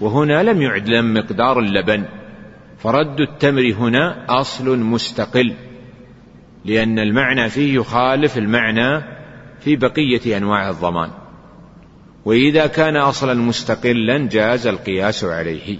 [0.00, 2.04] وهنا لم يعلم مقدار اللبن.
[2.78, 5.54] فرد التمر هنا أصل مستقل.
[6.64, 9.02] لأن المعنى فيه يخالف المعنى
[9.60, 11.10] في بقية أنواع الضمان.
[12.24, 15.78] وإذا كان أصلا مستقلا جاز القياس عليه.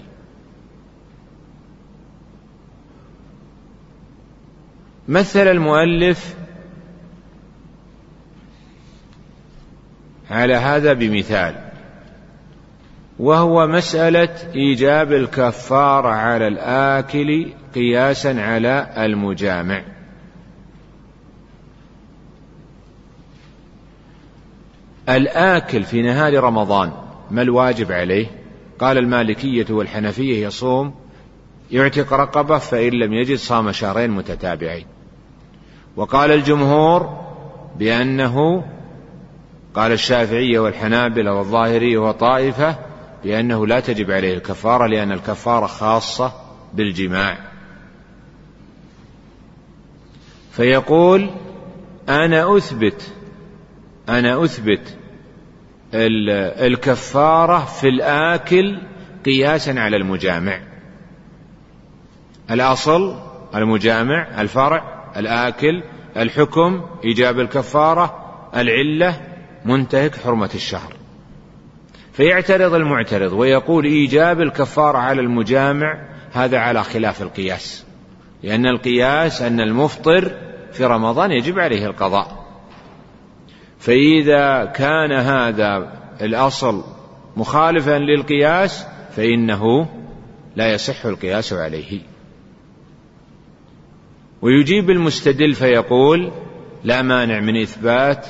[5.07, 6.35] مثل المؤلف
[10.31, 11.55] على هذا بمثال
[13.19, 19.83] وهو مسألة إيجاب الكفارة على الآكل قياسا على المجامع.
[25.09, 26.91] الآكل في نهار رمضان
[27.31, 28.27] ما الواجب عليه؟
[28.79, 30.93] قال المالكية والحنفية يصوم
[31.71, 34.85] يعتق رقبة فإن لم يجد صام شهرين متتابعين.
[35.95, 37.23] وقال الجمهور
[37.75, 38.65] بأنه
[39.75, 42.75] قال الشافعية والحنابلة والظاهرية وطائفة
[43.23, 46.33] بأنه لا تجب عليه الكفارة لأن الكفارة خاصة
[46.73, 47.37] بالجماع.
[50.51, 51.29] فيقول
[52.09, 53.11] أنا أثبت
[54.09, 54.97] أنا أثبت
[56.65, 58.77] الكفارة في الآكل
[59.25, 60.59] قياسا على المجامع.
[62.51, 63.19] الأصل
[63.55, 65.83] المجامع الفرع الآكل
[66.17, 68.19] الحكم إيجاب الكفارة
[68.55, 69.21] العلة
[69.65, 70.93] منتهك حرمة الشهر.
[72.13, 77.85] فيعترض المعترض ويقول إيجاب الكفارة على المجامع هذا على خلاف القياس.
[78.43, 80.31] لأن القياس أن المفطر
[80.71, 82.42] في رمضان يجب عليه القضاء.
[83.83, 85.91] فإذا كان هذا
[86.21, 86.83] الأصل
[87.37, 88.85] مخالفا للقياس
[89.15, 89.89] فإنه
[90.55, 91.99] لا يصح القياس عليه.
[94.41, 96.31] ويجيب المستدل فيقول
[96.83, 98.27] لا مانع من إثبات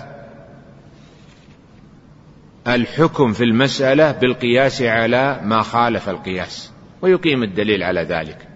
[2.67, 6.71] الحكم في المسألة بالقياس على ما خالف القياس
[7.01, 8.47] ويقيم الدليل على ذلك.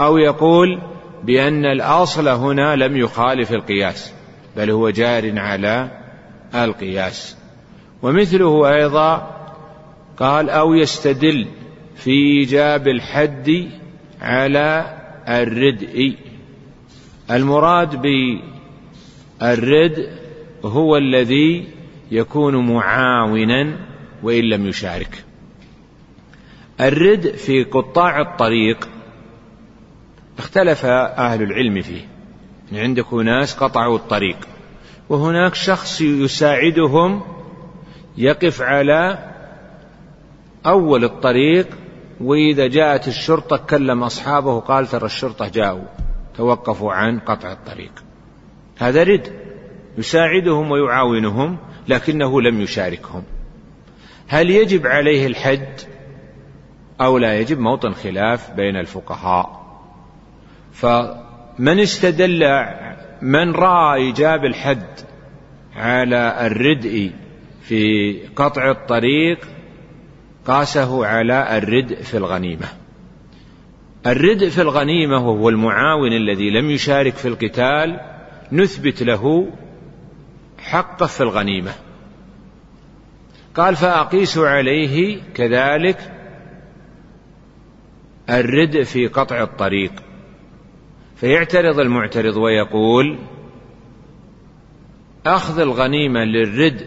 [0.00, 0.82] أو يقول
[1.24, 4.12] بأن الأصل هنا لم يخالف القياس
[4.56, 5.99] بل هو جار على
[6.54, 7.36] القياس.
[8.02, 9.36] ومثله أيضا
[10.16, 11.46] قال أو يستدل
[11.96, 13.68] في إيجاب الحد
[14.20, 14.96] على
[15.28, 16.16] الردء.
[17.30, 18.02] المراد
[19.40, 20.10] بالردء
[20.64, 21.68] هو الذي
[22.10, 23.76] يكون معاونا
[24.22, 25.24] وإن لم يشارك.
[26.80, 28.88] الردء في قطاع الطريق
[30.38, 32.08] اختلف أهل العلم فيه.
[32.72, 34.36] عندك ناس قطعوا الطريق.
[35.10, 37.22] وهناك شخص يساعدهم
[38.16, 39.18] يقف على
[40.66, 41.66] أول الطريق
[42.20, 45.84] وإذا جاءت الشرطة كلم أصحابه قال ترى الشرطة جاءوا
[46.36, 47.92] توقفوا عن قطع الطريق.
[48.78, 49.32] هذا رد.
[49.98, 51.56] يساعدهم ويعاونهم
[51.88, 53.22] لكنه لم يشاركهم.
[54.28, 55.80] هل يجب عليه الحد
[57.00, 59.60] أو لا يجب؟ موطن خلاف بين الفقهاء.
[60.72, 62.42] فمن استدل
[63.22, 65.00] من رأى إيجاب الحد
[65.76, 67.10] على الردء
[67.62, 69.38] في قطع الطريق
[70.46, 72.66] قاسه على الردء في الغنيمة.
[74.06, 78.00] الردء في الغنيمة وهو المعاون الذي لم يشارك في القتال
[78.52, 79.50] نثبت له
[80.58, 81.72] حقه في الغنيمة.
[83.54, 86.12] قال فأقيس عليه كذلك
[88.30, 89.92] الردء في قطع الطريق.
[91.20, 93.18] فيعترض المعترض ويقول
[95.26, 96.86] أخذ الغنيمة للردء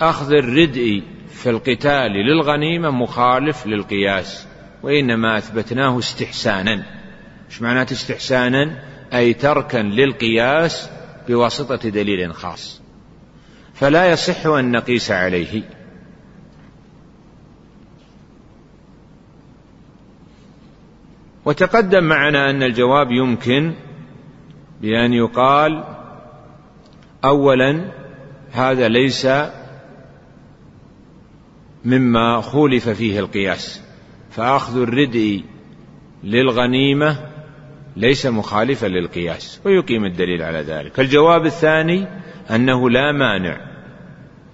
[0.00, 4.46] أخذ الردء في القتال للغنيمة مخالف للقياس
[4.82, 6.84] وإنما أثبتناه استحسانا.
[7.50, 8.82] إيش معناته استحسانا؟
[9.14, 10.90] أي تركا للقياس
[11.28, 12.82] بواسطة دليل خاص.
[13.74, 15.62] فلا يصح أن نقيس عليه.
[21.44, 23.74] وتقدم معنا أن الجواب يمكن
[24.80, 25.84] بأن يقال
[27.24, 27.90] أولا
[28.52, 29.28] هذا ليس
[31.84, 33.82] مما خولف فيه القياس
[34.30, 35.44] فأخذ الردء
[36.24, 37.16] للغنيمة
[37.96, 41.00] ليس مخالفا للقياس ويقيم الدليل على ذلك.
[41.00, 42.06] الجواب الثاني
[42.50, 43.60] أنه لا مانع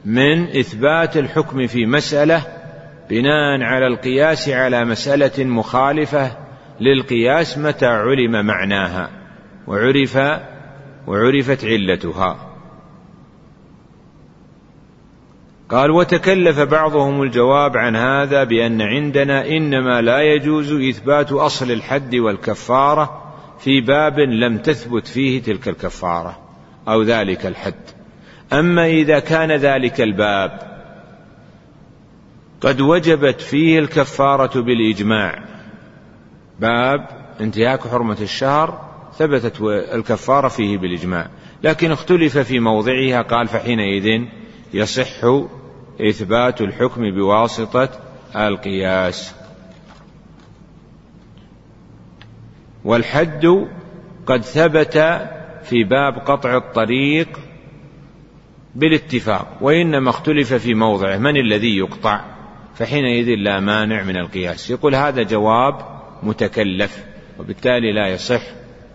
[0.05, 2.43] من إثبات الحكم في مسألة
[3.11, 6.37] بناء على القياس على مسألة مخالفة
[6.81, 9.11] للقياس متى علم معناها
[9.67, 10.19] وعرف
[11.07, 12.47] وعرفت علتها.
[15.71, 23.33] قال وتكلف بعضهم الجواب عن هذا بأن عندنا إنما لا يجوز إثبات أصل الحد والكفارة
[23.59, 26.39] في باب لم تثبت فيه تلك الكفارة
[26.89, 27.75] أو ذلك الحد.
[28.53, 30.71] أما إذا كان ذلك الباب
[32.61, 35.45] قد وجبت فيه الكفارة بالإجماع
[36.61, 37.09] باب
[37.41, 39.61] انتهاك حرمة الشهر ثبتت
[39.95, 41.31] الكفارة فيه بالإجماع.
[41.63, 44.25] لكن اختلف في موضعها قال فحينئذ
[44.75, 45.25] يصح
[46.01, 47.89] إثبات الحكم بواسطة
[48.37, 49.35] القياس.
[52.85, 53.69] والحد
[54.27, 54.99] قد ثبت
[55.63, 57.29] في باب قطع الطريق
[58.75, 62.21] بالاتفاق وإنما اختلف في موضعه من الذي يقطع؟
[62.75, 64.71] فحينئذ لا مانع من القياس.
[64.71, 67.05] يقول هذا جواب متكلف
[67.39, 68.43] وبالتالي لا يصح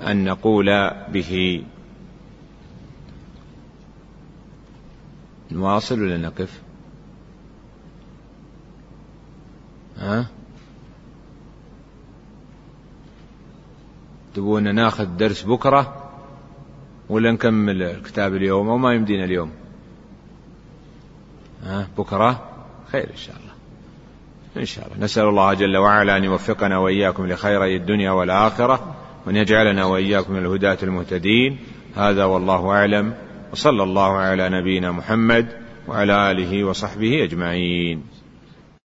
[0.02, 1.64] أن نقول به.
[5.52, 6.62] نواصل ولا نقف؟
[9.98, 10.28] ها؟
[14.34, 16.12] تبون ناخذ درس بكرة
[17.10, 19.52] ولا نكمل الكتاب اليوم أو ما يمدينا اليوم؟
[21.64, 22.50] ها؟ بكرة؟
[22.88, 23.45] خير إن شاء الله.
[24.58, 25.04] إن شاء الله.
[25.04, 28.96] نسأل الله جل وعلا أن يوفقنا وإياكم لخيري الدنيا والآخرة
[29.26, 31.58] وأن يجعلنا وإياكم من الهداة المهتدين.
[31.96, 33.14] هذا والله أعلم.
[33.52, 35.48] وصلى الله على نبينا محمد
[35.88, 38.15] وعلى آله وصحبه أجمعين.